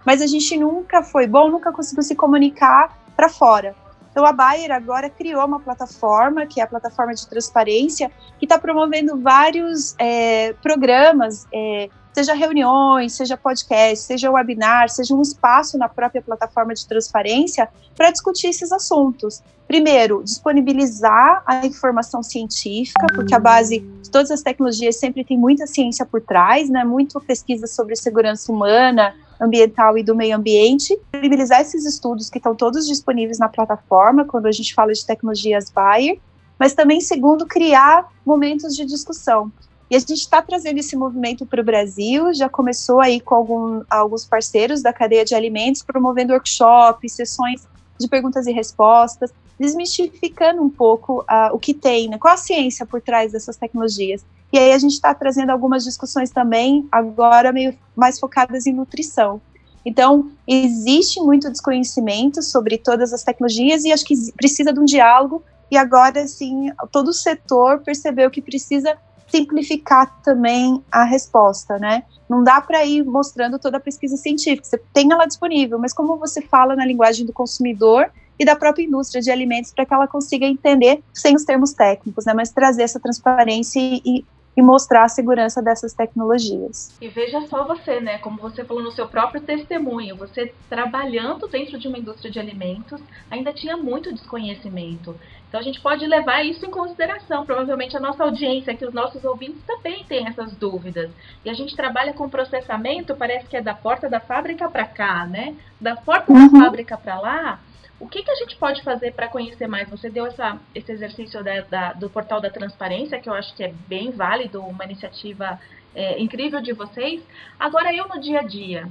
[0.05, 3.75] Mas a gente nunca foi bom, nunca conseguiu se comunicar para fora.
[4.13, 8.59] Então a Bayer agora criou uma plataforma, que é a plataforma de transparência, que está
[8.59, 15.89] promovendo vários é, programas é, seja reuniões, seja podcast, seja webinar, seja um espaço na
[15.89, 19.43] própria plataforma de transparência para discutir esses assuntos.
[19.67, 25.67] Primeiro, disponibilizar a informação científica, porque a base de todas as tecnologias sempre tem muita
[25.67, 26.85] ciência por trás, né?
[26.85, 30.97] Muito pesquisa sobre segurança humana, ambiental e do meio ambiente.
[30.97, 35.71] Disponibilizar esses estudos que estão todos disponíveis na plataforma, quando a gente fala de tecnologias
[35.71, 36.19] Bayer,
[36.59, 39.51] mas também, segundo, criar momentos de discussão.
[39.91, 43.83] E a gente está trazendo esse movimento para o Brasil, já começou aí com algum,
[43.91, 47.67] alguns parceiros da cadeia de alimentos, promovendo workshops, sessões
[48.01, 52.17] de perguntas e respostas, desmistificando um pouco uh, o que tem, né?
[52.17, 54.25] qual a ciência por trás dessas tecnologias.
[54.53, 59.41] E aí a gente está trazendo algumas discussões também, agora meio mais focadas em nutrição.
[59.85, 65.43] Então, existe muito desconhecimento sobre todas as tecnologias e acho que precisa de um diálogo.
[65.71, 72.03] E agora, sim, todo o setor percebeu que precisa simplificar também a resposta, né?
[72.29, 76.19] Não dá para ir mostrando toda a pesquisa científica, você tem ela disponível, mas como
[76.19, 80.07] você fala na linguagem do consumidor e da própria indústria de alimentos para que ela
[80.07, 82.35] consiga entender sem os termos técnicos, né?
[82.35, 84.25] Mas trazer essa transparência e,
[84.57, 86.95] e mostrar a segurança dessas tecnologias.
[87.01, 88.19] E veja só você, né?
[88.19, 93.01] Como você falou no seu próprio testemunho, você trabalhando dentro de uma indústria de alimentos
[93.31, 95.17] ainda tinha muito desconhecimento.
[95.49, 97.45] Então a gente pode levar isso em consideração.
[97.45, 101.11] Provavelmente a nossa audiência, que os nossos ouvintes também têm essas dúvidas.
[101.45, 105.27] E a gente trabalha com processamento, parece que é da porta da fábrica para cá,
[105.27, 105.55] né?
[105.81, 106.53] Da porta uhum.
[106.53, 107.61] da fábrica para lá.
[108.03, 109.89] O que, que a gente pode fazer para conhecer mais?
[109.89, 113.63] Você deu essa, esse exercício da, da, do portal da transparência, que eu acho que
[113.63, 115.57] é bem válido, uma iniciativa
[115.95, 117.23] é, incrível de vocês.
[117.61, 118.89] Agora, eu no dia a dia,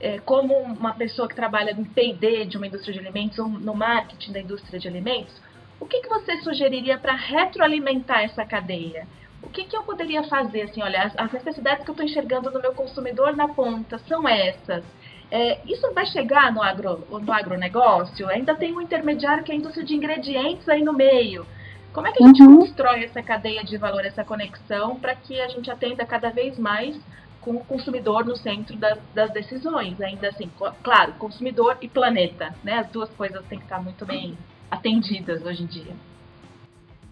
[0.00, 3.74] é, como uma pessoa que trabalha no PD de uma indústria de alimentos ou no
[3.74, 5.38] marketing da indústria de alimentos,
[5.78, 9.06] o que, que você sugeriria para retroalimentar essa cadeia?
[9.42, 10.62] O que, que eu poderia fazer?
[10.62, 14.26] Assim, olha, as, as necessidades que eu estou enxergando no meu consumidor na ponta são
[14.26, 14.82] essas.
[15.30, 18.28] É, isso vai chegar no, agro, no agronegócio?
[18.28, 21.46] Ainda tem um intermediário que é a indústria de ingredientes aí no meio.
[21.92, 22.58] Como é que a gente uhum.
[22.58, 26.96] constrói essa cadeia de valor, essa conexão, para que a gente atenda cada vez mais
[27.40, 30.00] com o consumidor no centro das, das, decisões?
[30.00, 30.50] Ainda assim,
[30.82, 32.78] claro, consumidor e planeta, né?
[32.78, 34.36] As duas coisas têm que estar muito bem
[34.70, 35.92] atendidas hoje em dia?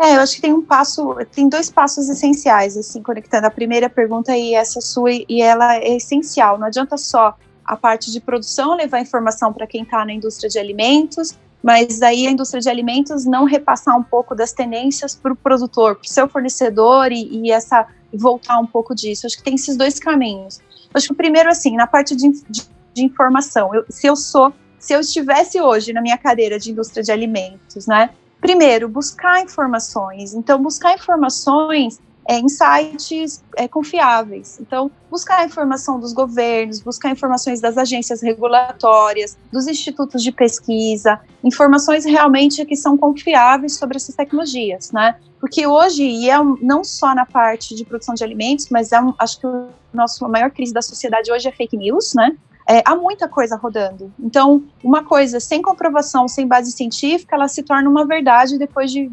[0.01, 3.89] É, eu acho que tem um passo, tem dois passos essenciais, assim, conectando a primeira
[3.89, 6.59] pergunta e essa sua, e ela é essencial.
[6.59, 10.59] Não adianta só a parte de produção levar informação para quem está na indústria de
[10.59, 15.37] alimentos, mas aí a indústria de alimentos não repassar um pouco das tendências para o
[15.37, 19.27] produtor, para o seu fornecedor e, e, essa voltar um pouco disso.
[19.27, 20.61] Acho que tem esses dois caminhos.
[20.93, 24.53] Acho que o primeiro, assim, na parte de, de, de informação, eu, se eu sou
[24.83, 28.11] se eu estivesse hoje na minha cadeira de indústria de alimentos, né?
[28.41, 30.35] Primeiro, buscar informações.
[30.35, 34.59] Então, buscar informações é, em sites é, confiáveis.
[34.61, 41.21] Então, buscar a informação dos governos, buscar informações das agências regulatórias, dos institutos de pesquisa,
[41.43, 45.17] informações realmente que são confiáveis sobre essas tecnologias, né?
[45.41, 49.13] Porque hoje, e é não só na parte de produção de alimentos, mas é um,
[49.19, 52.37] acho que o nosso a maior crise da sociedade hoje é fake news, né?
[52.69, 54.13] é, há muita coisa rodando.
[54.19, 59.11] Então, uma coisa sem comprovação, sem base científica, ela se torna uma verdade depois de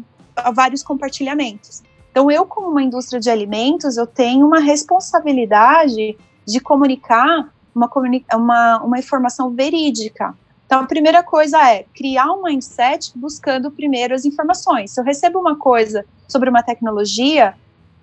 [0.54, 1.82] vários compartilhamentos.
[2.10, 7.90] Então, eu, como uma indústria de alimentos, eu tenho uma responsabilidade de comunicar uma,
[8.34, 10.34] uma, uma informação verídica.
[10.66, 14.92] Então, a primeira coisa é criar um mindset buscando primeiro as informações.
[14.92, 17.54] Se eu recebo uma coisa sobre uma tecnologia,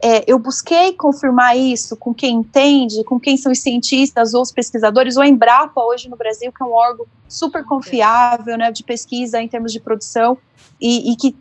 [0.02, 4.52] é, eu busquei confirmar isso com quem entende, com quem são os cientistas ou os
[4.52, 8.84] pesquisadores, ou a Embrapa hoje no Brasil, que é um órgão super confiável, né, de
[8.84, 10.38] pesquisa em termos de produção,
[10.80, 11.36] e, e que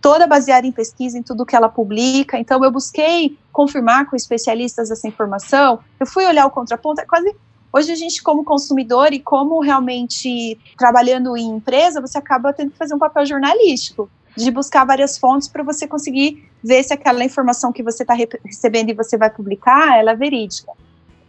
[0.00, 4.90] toda baseada em pesquisa, em tudo que ela publica, então eu busquei confirmar com especialistas
[4.90, 7.34] essa informação, eu fui olhar o contraponto, é quase
[7.74, 12.76] Hoje a gente, como consumidor e como realmente trabalhando em empresa, você acaba tendo que
[12.76, 17.72] fazer um papel jornalístico de buscar várias fontes para você conseguir ver se aquela informação
[17.72, 20.72] que você está recebendo e você vai publicar, ela é verídica.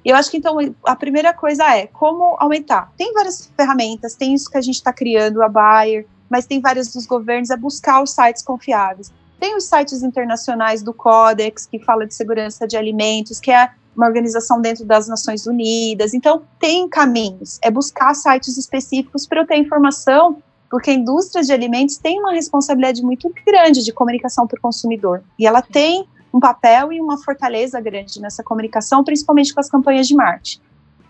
[0.06, 2.92] Eu acho que então a primeira coisa é como aumentar.
[2.98, 6.92] Tem várias ferramentas, tem isso que a gente está criando, a Bayer, mas tem vários
[6.92, 9.12] dos governos, é buscar os sites confiáveis.
[9.40, 14.08] Tem os sites internacionais do Codex, que fala de segurança de alimentos, que é uma
[14.08, 16.14] organização dentro das Nações Unidas.
[16.14, 17.60] Então, tem caminhos.
[17.62, 20.42] É buscar sites específicos para eu ter informação,
[20.74, 25.24] porque a indústria de alimentos tem uma responsabilidade muito grande de comunicação para o consumidor.
[25.38, 30.08] E ela tem um papel e uma fortaleza grande nessa comunicação, principalmente com as campanhas
[30.08, 30.60] de marketing.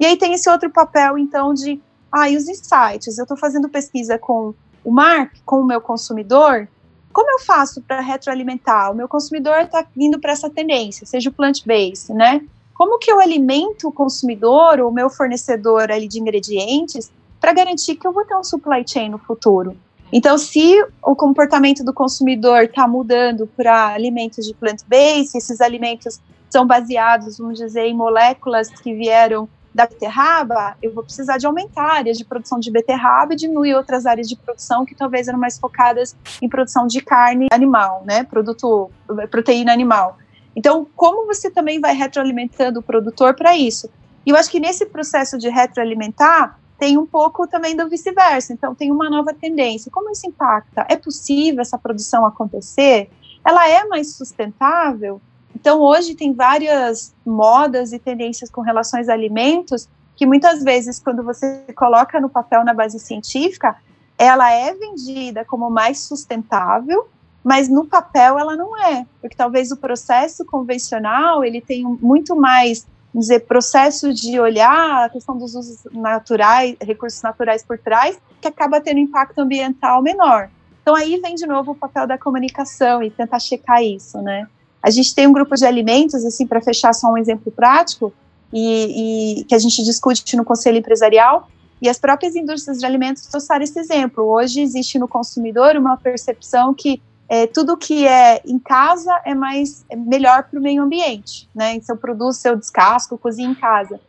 [0.01, 3.17] E aí tem esse outro papel, então, de, ah, e os insights?
[3.17, 6.67] Eu estou fazendo pesquisa com o Mark, com o meu consumidor,
[7.13, 8.91] como eu faço para retroalimentar?
[8.91, 12.45] O meu consumidor está indo para essa tendência, seja o plant-based, né?
[12.73, 17.09] Como que eu alimento o consumidor, o meu fornecedor ali de ingredientes,
[17.43, 19.75] para garantir que eu vou ter um supply chain no futuro?
[20.13, 26.65] Então, se o comportamento do consumidor está mudando para alimentos de plant-based, esses alimentos são
[26.65, 32.17] baseados, vamos dizer, em moléculas que vieram da beterraba, eu vou precisar de aumentar áreas
[32.17, 36.15] de produção de beterraba e diminuir outras áreas de produção que talvez eram mais focadas
[36.41, 38.89] em produção de carne animal, né, produto,
[39.29, 40.17] proteína animal.
[40.55, 43.89] Então, como você também vai retroalimentando o produtor para isso?
[44.25, 48.53] E eu acho que nesse processo de retroalimentar, tem um pouco também do vice-versa.
[48.53, 49.91] Então, tem uma nova tendência.
[49.91, 50.85] Como isso impacta?
[50.89, 53.09] É possível essa produção acontecer?
[53.45, 55.21] Ela é mais sustentável?
[55.55, 61.23] Então, hoje tem várias modas e tendências com relações a alimentos que muitas vezes, quando
[61.23, 63.75] você coloca no papel na base científica,
[64.17, 67.07] ela é vendida como mais sustentável,
[67.43, 72.87] mas no papel ela não é, porque talvez o processo convencional ele tem muito mais
[73.19, 78.81] dizer, processo de olhar a questão dos usos naturais, recursos naturais por trás, que acaba
[78.81, 80.49] tendo impacto ambiental menor.
[80.81, 84.47] Então aí vem de novo o papel da comunicação e tentar checar isso, né?
[84.81, 88.11] A gente tem um grupo de alimentos, assim, para fechar só um exemplo prático,
[88.51, 91.47] e, e, que a gente discute no conselho empresarial,
[91.81, 94.25] e as próprias indústrias de alimentos trouxeram esse exemplo.
[94.25, 99.85] Hoje existe no consumidor uma percepção que é, tudo que é em casa é mais
[99.89, 101.75] é melhor para o meio ambiente, né?
[101.75, 103.99] Então produz seu descasco, cozinha em casa.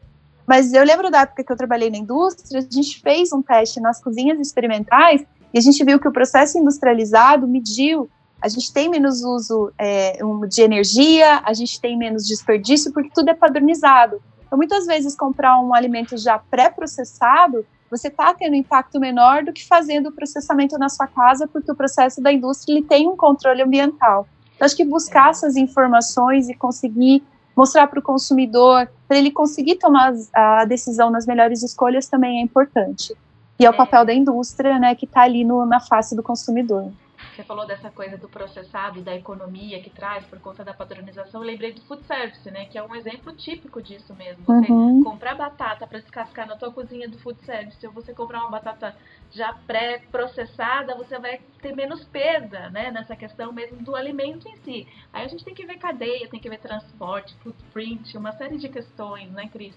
[0.46, 3.80] Mas eu lembro da época que eu trabalhei na indústria, a gente fez um teste
[3.80, 8.10] nas cozinhas experimentais e a gente viu que o processo industrializado mediu,
[8.42, 13.30] a gente tem menos uso é, de energia, a gente tem menos desperdício, porque tudo
[13.30, 14.20] é padronizado.
[14.46, 19.66] Então, muitas vezes, comprar um alimento já pré-processado você está tendo impacto menor do que
[19.66, 23.62] fazendo o processamento na sua casa, porque o processo da indústria ele tem um controle
[23.62, 24.26] ambiental.
[24.54, 27.22] Então, acho que buscar essas informações e conseguir
[27.56, 32.42] mostrar para o consumidor, para ele conseguir tomar a decisão nas melhores escolhas também é
[32.42, 33.14] importante.
[33.58, 36.90] E é o papel da indústria, né, que está ali no, na face do consumidor.
[37.34, 41.42] Você falou dessa coisa do processado, da economia que traz por conta da padronização.
[41.42, 42.66] Eu lembrei do food service, né?
[42.66, 44.44] Que é um exemplo típico disso mesmo.
[44.44, 45.02] Você uhum.
[45.02, 48.96] comprar batata para descascar na tua cozinha do food service, ou você comprar uma batata
[49.32, 52.92] já pré-processada, você vai ter menos perda, né?
[52.92, 54.86] Nessa questão mesmo do alimento em si.
[55.12, 58.68] Aí a gente tem que ver cadeia, tem que ver transporte, footprint, uma série de
[58.68, 59.74] questões, né, Cris?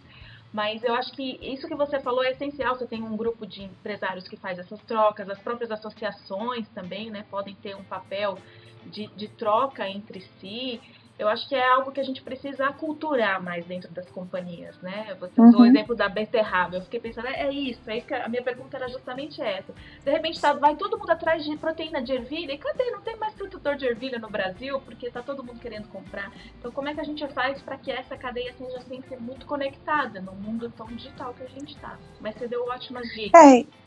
[0.57, 2.75] Mas eu acho que isso que você falou é essencial.
[2.75, 7.23] Você tem um grupo de empresários que faz essas trocas, as próprias associações também, né,
[7.29, 8.39] podem ter um papel
[8.87, 10.81] de, de troca entre si
[11.17, 15.15] eu acho que é algo que a gente precisa aculturar mais dentro das companhias, né?
[15.19, 15.65] Você usou uhum.
[15.65, 16.75] o exemplo da beterraba.
[16.75, 19.73] Eu fiquei pensando, é, é isso, é isso a minha pergunta era justamente essa.
[20.03, 22.91] De repente tá, vai todo mundo atrás de proteína de ervilha e cadê?
[22.91, 26.31] Não tem mais produtor de ervilha no Brasil porque tá todo mundo querendo comprar.
[26.59, 30.21] Então como é que a gente faz para que essa cadeia seja sempre muito conectada
[30.21, 31.97] no mundo tão digital que a gente está?
[32.19, 33.41] Mas você deu ótimas dicas.
[33.41, 33.86] É.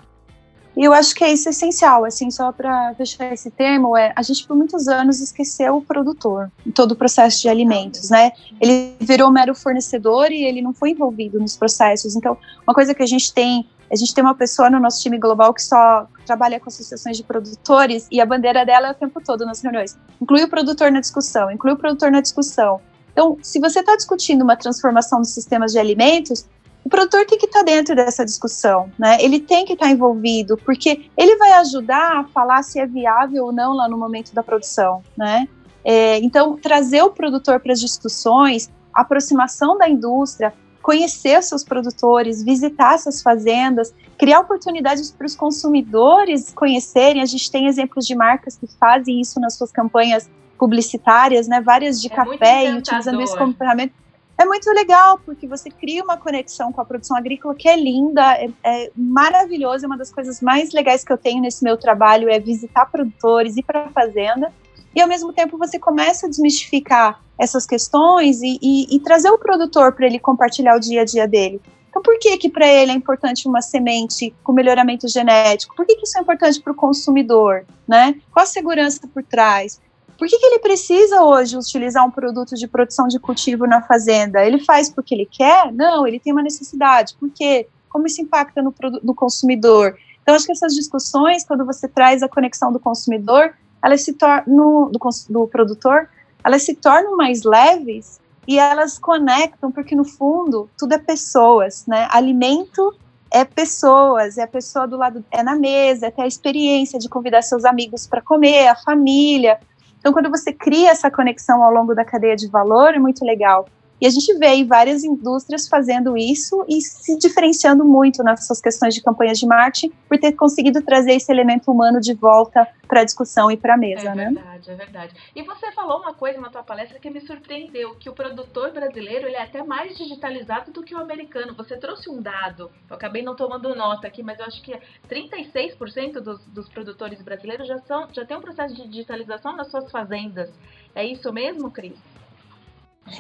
[0.77, 4.23] E eu acho que é isso essencial, assim, só para fechar esse termo, é a
[4.23, 8.33] gente por muitos anos esqueceu o produtor em todo o processo de alimentos, né?
[8.61, 12.15] Ele virou mero fornecedor e ele não foi envolvido nos processos.
[12.15, 15.19] Então, uma coisa que a gente tem, a gente tem uma pessoa no nosso time
[15.19, 19.21] global que só trabalha com associações de produtores e a bandeira dela é o tempo
[19.21, 19.99] todo nas reuniões.
[20.21, 22.81] Inclui o produtor na discussão, inclui o produtor na discussão.
[23.13, 26.47] Então, se você está discutindo uma transformação dos sistemas de alimentos,
[26.85, 29.19] o produtor tem que estar tá dentro dessa discussão, né?
[29.21, 33.45] Ele tem que estar tá envolvido, porque ele vai ajudar a falar se é viável
[33.45, 35.47] ou não lá no momento da produção, né?
[35.85, 40.53] É, então, trazer o produtor para as discussões, aproximação da indústria,
[40.83, 47.23] conhecer seus produtores, visitar essas fazendas, criar oportunidades para os consumidores conhecerem.
[47.23, 50.29] A gente tem exemplos de marcas que fazem isso nas suas campanhas
[50.59, 51.61] publicitárias, né?
[51.61, 53.95] Várias de é café e utilizando isso como ferramenta
[54.41, 58.23] é muito legal, porque você cria uma conexão com a produção agrícola que é linda,
[58.37, 62.29] é, é maravilhosa, é uma das coisas mais legais que eu tenho nesse meu trabalho
[62.31, 64.51] é visitar produtores, ir para a fazenda,
[64.95, 69.39] e ao mesmo tempo você começa a desmistificar essas questões e, e, e trazer o
[69.39, 71.61] produtor para ele compartilhar o dia a dia dele.
[71.91, 75.75] Então, por que que para ele é importante uma semente com melhoramento genético?
[75.75, 77.67] Por que, que isso é importante para o consumidor?
[77.87, 78.15] Né?
[78.33, 79.81] Qual a segurança por trás?
[80.21, 84.45] Por que, que ele precisa hoje utilizar um produto de produção de cultivo na fazenda?
[84.45, 85.73] Ele faz porque ele quer?
[85.73, 87.17] Não, ele tem uma necessidade.
[87.19, 87.67] Por quê?
[87.89, 89.97] Como isso impacta no, no consumidor?
[90.23, 94.91] Então, acho que essas discussões, quando você traz a conexão do consumidor, elas se tornam,
[94.91, 94.99] do,
[95.31, 96.07] do produtor,
[96.45, 102.07] elas se tornam mais leves e elas conectam, porque no fundo tudo é pessoas, né?
[102.11, 102.95] Alimento
[103.31, 107.09] é pessoas, é a pessoa do lado, é na mesa, é ter a experiência de
[107.09, 109.59] convidar seus amigos para comer, a família.
[110.01, 113.69] Então, quando você cria essa conexão ao longo da cadeia de valor, é muito legal.
[114.01, 118.95] E a gente vê várias indústrias fazendo isso e se diferenciando muito nas suas questões
[118.95, 123.05] de campanhas de marketing por ter conseguido trazer esse elemento humano de volta para a
[123.05, 124.25] discussão e para a mesa, é né?
[124.25, 125.15] É verdade, é verdade.
[125.37, 129.29] E você falou uma coisa na tua palestra que me surpreendeu, que o produtor brasileiro
[129.29, 131.55] ele é até mais digitalizado do que o americano.
[131.55, 134.77] Você trouxe um dado, eu acabei não tomando nota aqui, mas eu acho que
[135.09, 139.91] 36% dos, dos produtores brasileiros já, são, já tem um processo de digitalização nas suas
[139.91, 140.51] fazendas.
[140.95, 141.99] É isso mesmo, Cris?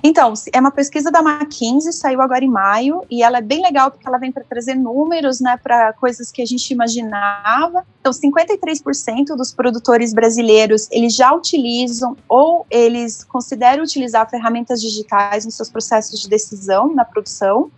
[0.03, 3.91] Então, é uma pesquisa da McKinsey, saiu agora em maio, e ela é bem legal
[3.91, 7.85] porque ela vem para trazer números, né, para coisas que a gente imaginava.
[8.01, 15.57] Então, 53% dos produtores brasileiros, eles já utilizam ou eles consideram utilizar ferramentas digitais nos
[15.57, 17.71] seus processos de decisão na produção,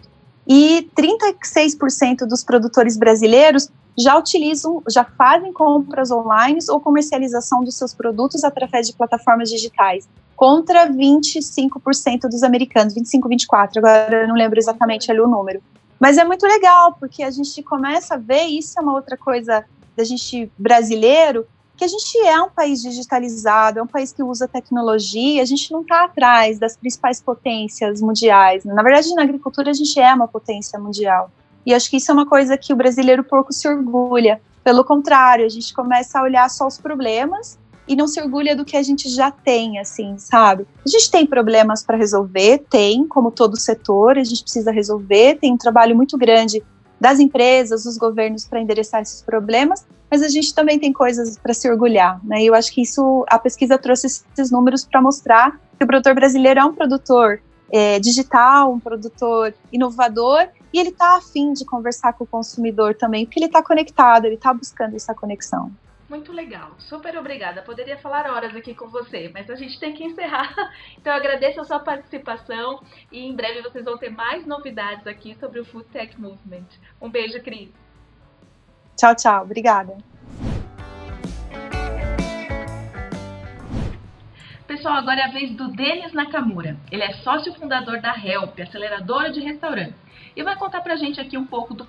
[0.47, 7.95] e 36% dos produtores brasileiros já utilizam, já fazem compras online ou comercialização dos seus
[7.95, 10.09] produtos através de plataformas digitais
[10.43, 15.63] contra 25% dos americanos, 25, 24, agora eu não lembro exatamente ali o número.
[16.01, 19.65] Mas é muito legal, porque a gente começa a ver, isso é uma outra coisa
[19.97, 24.49] da gente brasileiro, que a gente é um país digitalizado, é um país que usa
[24.49, 28.65] tecnologia, a gente não está atrás das principais potências mundiais.
[28.65, 31.31] Na verdade, na agricultura, a gente é uma potência mundial.
[31.65, 34.41] E acho que isso é uma coisa que o brasileiro pouco se orgulha.
[34.65, 38.65] Pelo contrário, a gente começa a olhar só os problemas e não se orgulha do
[38.65, 40.67] que a gente já tem, assim, sabe?
[40.85, 45.53] A gente tem problemas para resolver, tem, como todo setor, a gente precisa resolver, tem
[45.53, 46.63] um trabalho muito grande
[47.01, 51.53] das empresas, dos governos para endereçar esses problemas, mas a gente também tem coisas para
[51.53, 52.43] se orgulhar, né?
[52.43, 56.15] E eu acho que isso, a pesquisa trouxe esses números para mostrar que o produtor
[56.15, 57.41] brasileiro é um produtor
[57.73, 63.25] é, digital, um produtor inovador, e ele está afim de conversar com o consumidor também,
[63.25, 65.73] porque ele está conectado, ele está buscando essa conexão.
[66.13, 67.63] Muito legal, super obrigada.
[67.63, 70.55] Poderia falar horas aqui com você, mas a gente tem que encerrar.
[70.99, 75.35] Então eu agradeço a sua participação e em breve vocês vão ter mais novidades aqui
[75.41, 76.67] sobre o Food Tech Movement.
[77.01, 77.71] Um beijo, Cris.
[78.95, 79.43] Tchau, tchau.
[79.45, 79.97] Obrigada.
[84.67, 86.77] Pessoal, agora é a vez do Denis Nakamura.
[86.91, 89.97] Ele é sócio fundador da Help, aceleradora de restaurantes,
[90.37, 91.87] e vai contar pra gente aqui um pouco do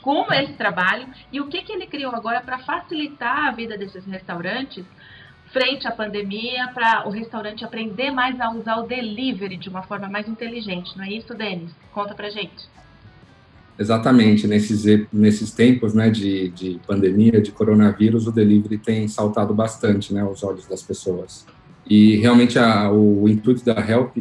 [0.00, 3.76] como é esse trabalho e o que, que ele criou agora para facilitar a vida
[3.76, 4.84] desses restaurantes
[5.52, 10.08] frente à pandemia, para o restaurante aprender mais a usar o delivery de uma forma
[10.08, 11.70] mais inteligente, não é isso, Denis?
[11.92, 12.68] Conta pra gente.
[13.78, 20.12] Exatamente, nesses, nesses tempos né, de, de pandemia, de coronavírus, o delivery tem saltado bastante
[20.12, 21.46] né, aos olhos das pessoas.
[21.88, 24.16] E realmente a, o intuito da Help,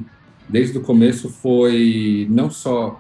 [0.50, 3.00] desde o começo, foi não só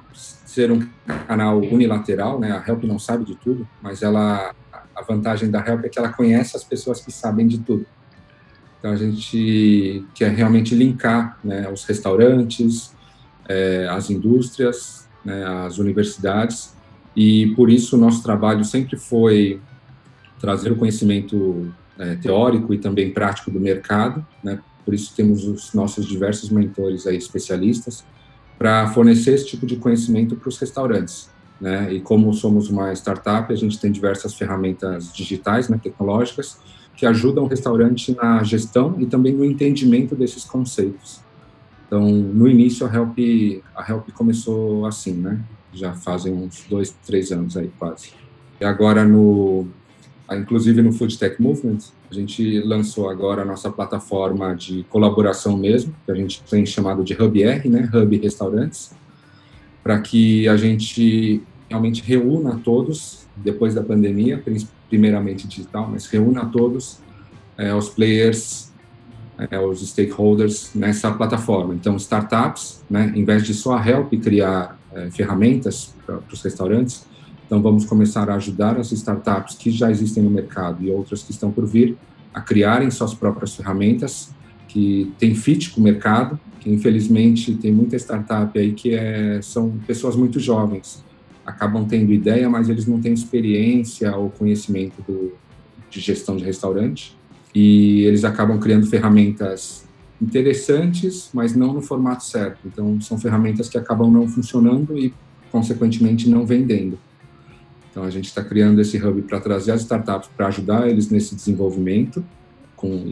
[0.53, 0.87] ser um
[1.27, 2.51] canal unilateral, né?
[2.51, 4.53] A Help não sabe de tudo, mas ela
[4.95, 7.85] a vantagem da Help é que ela conhece as pessoas que sabem de tudo.
[8.77, 12.93] Então a gente quer realmente linkar né, os restaurantes,
[13.49, 16.75] é, as indústrias, né, as universidades
[17.15, 19.59] e por isso o nosso trabalho sempre foi
[20.39, 24.59] trazer o conhecimento é, teórico e também prático do mercado, né?
[24.83, 28.03] Por isso temos os nossos diversos mentores aí especialistas
[28.57, 31.29] para fornecer esse tipo de conhecimento para os restaurantes.
[31.59, 31.93] Né?
[31.93, 36.57] E como somos uma startup, a gente tem diversas ferramentas digitais, né, tecnológicas,
[36.95, 41.21] que ajudam o restaurante na gestão e também no entendimento desses conceitos.
[41.87, 43.17] Então, no início, a Help,
[43.75, 45.39] a Help começou assim, né?
[45.71, 48.11] Já fazem uns dois, três anos aí, quase.
[48.59, 49.67] E agora, no,
[50.31, 51.79] inclusive no Food Tech Movement,
[52.13, 57.03] a gente lançou agora a nossa plataforma de colaboração mesmo, que a gente tem chamado
[57.03, 58.91] de Hub R, né, Hub Restaurantes,
[59.81, 64.43] para que a gente realmente reúna todos, depois da pandemia,
[64.87, 66.99] primeiramente digital, mas reúna todos
[67.57, 68.71] é, os players,
[69.49, 71.73] é, os stakeholders nessa plataforma.
[71.73, 77.07] Então, startups, né, em vez de só a Help criar é, ferramentas para os restaurantes,
[77.45, 81.31] então, vamos começar a ajudar as startups que já existem no mercado e outras que
[81.31, 81.97] estão por vir
[82.33, 84.33] a criarem suas próprias ferramentas
[84.67, 89.77] que tem fit com o mercado, que infelizmente tem muita startup aí que é, são
[89.85, 91.03] pessoas muito jovens,
[91.45, 95.33] acabam tendo ideia, mas eles não têm experiência ou conhecimento do,
[95.91, 97.15] de gestão de restaurante,
[97.53, 99.85] e eles acabam criando ferramentas
[100.19, 102.59] interessantes, mas não no formato certo.
[102.65, 105.13] Então, são ferramentas que acabam não funcionando e,
[105.51, 106.97] consequentemente, não vendendo.
[107.93, 111.35] Então, a gente está criando esse hub para trazer as startups para ajudar eles nesse
[111.35, 112.25] desenvolvimento,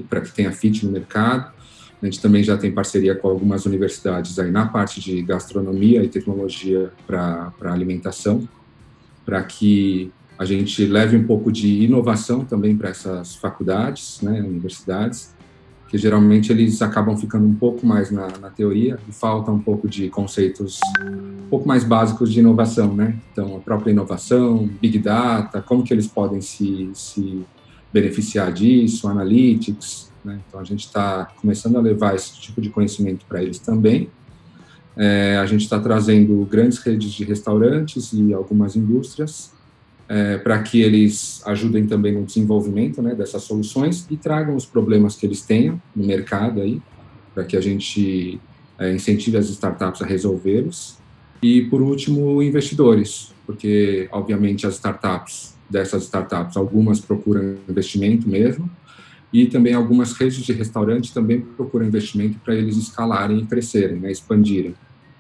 [0.09, 1.53] para que tenha fit no mercado.
[2.01, 6.07] A gente também já tem parceria com algumas universidades aí na parte de gastronomia e
[6.07, 8.49] tecnologia para alimentação,
[9.23, 15.35] para que a gente leve um pouco de inovação também para essas faculdades, né, universidades,
[15.91, 19.89] que geralmente eles acabam ficando um pouco mais na, na, teoria e falta um pouco
[19.89, 23.19] de conceitos um pouco mais básicos de inovação, né?
[23.29, 27.45] Então, a própria inovação, Big Data, como que eles podem se, se
[27.91, 30.39] beneficiar disso, Analytics, né?
[30.47, 34.09] Então, a gente está começando a levar esse tipo de conhecimento para eles também.
[34.95, 39.51] É, a gente está trazendo grandes redes de restaurantes e algumas indústrias
[40.11, 45.15] é, para que eles ajudem também no desenvolvimento né, dessas soluções e tragam os problemas
[45.15, 46.81] que eles tenham no mercado aí,
[47.33, 48.37] para que a gente
[48.77, 50.97] é, incentive as startups a resolvê-los.
[51.41, 58.69] E, por último, investidores, porque, obviamente, as startups, dessas startups, algumas procuram investimento mesmo,
[59.31, 64.11] e também algumas redes de restaurante também procuram investimento para eles escalarem e crescerem, né,
[64.11, 64.75] expandirem.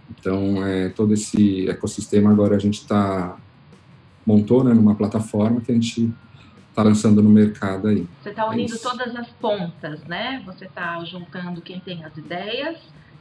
[0.09, 3.37] Então, é, todo esse ecossistema agora a gente está
[4.25, 6.11] montou né, numa plataforma que a gente
[6.69, 8.07] está lançando no mercado aí.
[8.21, 10.41] Você está unindo é todas as pontas, né?
[10.45, 12.77] Você está juntando quem tem as ideias,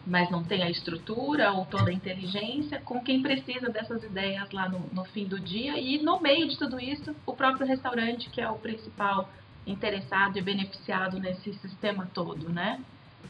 [0.07, 4.69] mas não tem a estrutura ou toda a inteligência, com quem precisa dessas ideias lá
[4.69, 8.41] no, no fim do dia e no meio de tudo isso, o próprio restaurante, que
[8.41, 9.29] é o principal
[9.67, 12.81] interessado e beneficiado nesse sistema todo, né?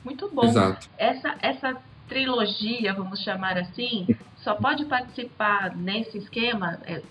[0.05, 0.45] Muito bom.
[0.45, 0.89] Exato.
[0.97, 1.77] Essa, essa
[2.09, 4.07] trilogia, vamos chamar assim,
[4.39, 7.03] só pode participar nesse esquema, é,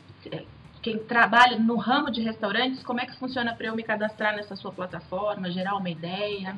[0.81, 4.55] quem trabalha no ramo de restaurantes, como é que funciona para eu me cadastrar nessa
[4.55, 6.55] sua plataforma, gerar uma ideia?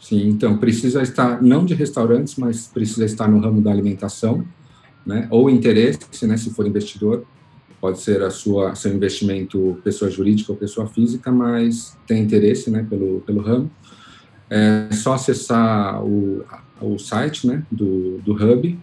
[0.00, 4.46] Sim, então precisa estar não de restaurantes, mas precisa estar no ramo da alimentação,
[5.04, 5.26] né?
[5.30, 6.36] Ou interesse, né?
[6.36, 7.24] Se for investidor,
[7.80, 12.86] pode ser a sua seu investimento pessoa jurídica ou pessoa física, mas tem interesse, né?
[12.88, 13.70] Pelo pelo ramo.
[14.50, 16.44] É só acessar o,
[16.80, 17.64] o site, né?
[17.70, 18.78] Do, do Hub,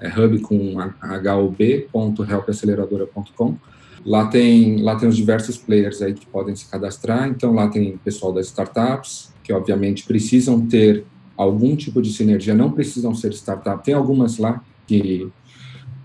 [0.00, 3.56] é hub com hub.helpaceleradora.com.
[4.04, 7.28] Lá tem, lá tem os diversos players aí que podem se cadastrar.
[7.28, 11.04] Então, lá tem pessoal das startups, que obviamente precisam ter
[11.36, 13.84] algum tipo de sinergia, não precisam ser startup.
[13.84, 15.30] Tem algumas lá que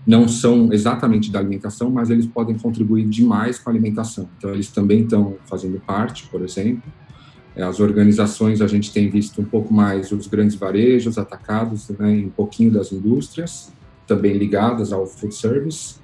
[0.06, 4.28] não são exatamente da alimentação, mas eles podem contribuir demais com a alimentação.
[4.36, 6.82] Então, eles também estão fazendo parte, por exemplo.
[7.56, 12.24] É, as organizações, a gente tem visto um pouco mais os grandes varejos atacados, né,
[12.26, 13.72] um pouquinho das indústrias
[14.06, 15.96] também ligadas ao food service.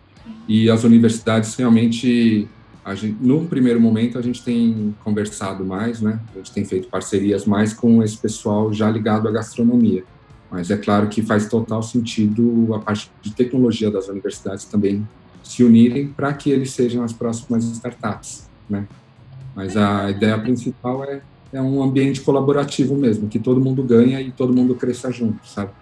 [0.49, 2.49] E as universidades realmente,
[2.85, 6.21] a gente, no primeiro momento, a gente tem conversado mais, né?
[6.35, 10.05] A gente tem feito parcerias mais com esse pessoal já ligado à gastronomia.
[10.51, 15.07] Mas é claro que faz total sentido a parte de tecnologia das universidades também
[15.43, 18.87] se unirem para que eles sejam as próximas startups, né?
[19.55, 21.21] Mas a ideia principal é,
[21.53, 25.73] é um ambiente colaborativo mesmo, que todo mundo ganha e todo mundo cresça junto, sabe?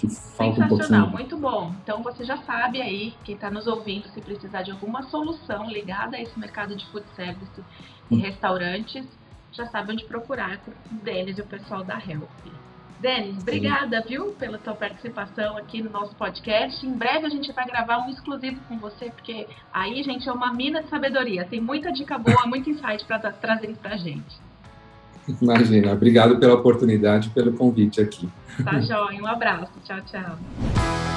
[0.00, 1.06] Que falta um pouquinho.
[1.08, 1.74] muito bom.
[1.82, 6.16] Então você já sabe aí, quem está nos ouvindo, se precisar de alguma solução ligada
[6.16, 7.62] a esse mercado de food service
[8.10, 8.20] e hum.
[8.20, 9.06] restaurantes,
[9.52, 12.30] já sabe onde procurar com o Denis e o pessoal da Help.
[12.98, 16.86] Denis, obrigada, viu, pela tua participação aqui no nosso podcast.
[16.86, 20.52] Em breve a gente vai gravar um exclusivo com você, porque aí, gente, é uma
[20.52, 21.46] mina de sabedoria.
[21.46, 24.49] Tem muita dica boa, muito insight para trazer para gente.
[25.40, 25.92] Imagina.
[25.92, 28.28] Obrigado pela oportunidade e pelo convite aqui.
[28.64, 29.20] Tá, joia.
[29.20, 29.72] Um abraço.
[29.84, 31.09] Tchau, tchau.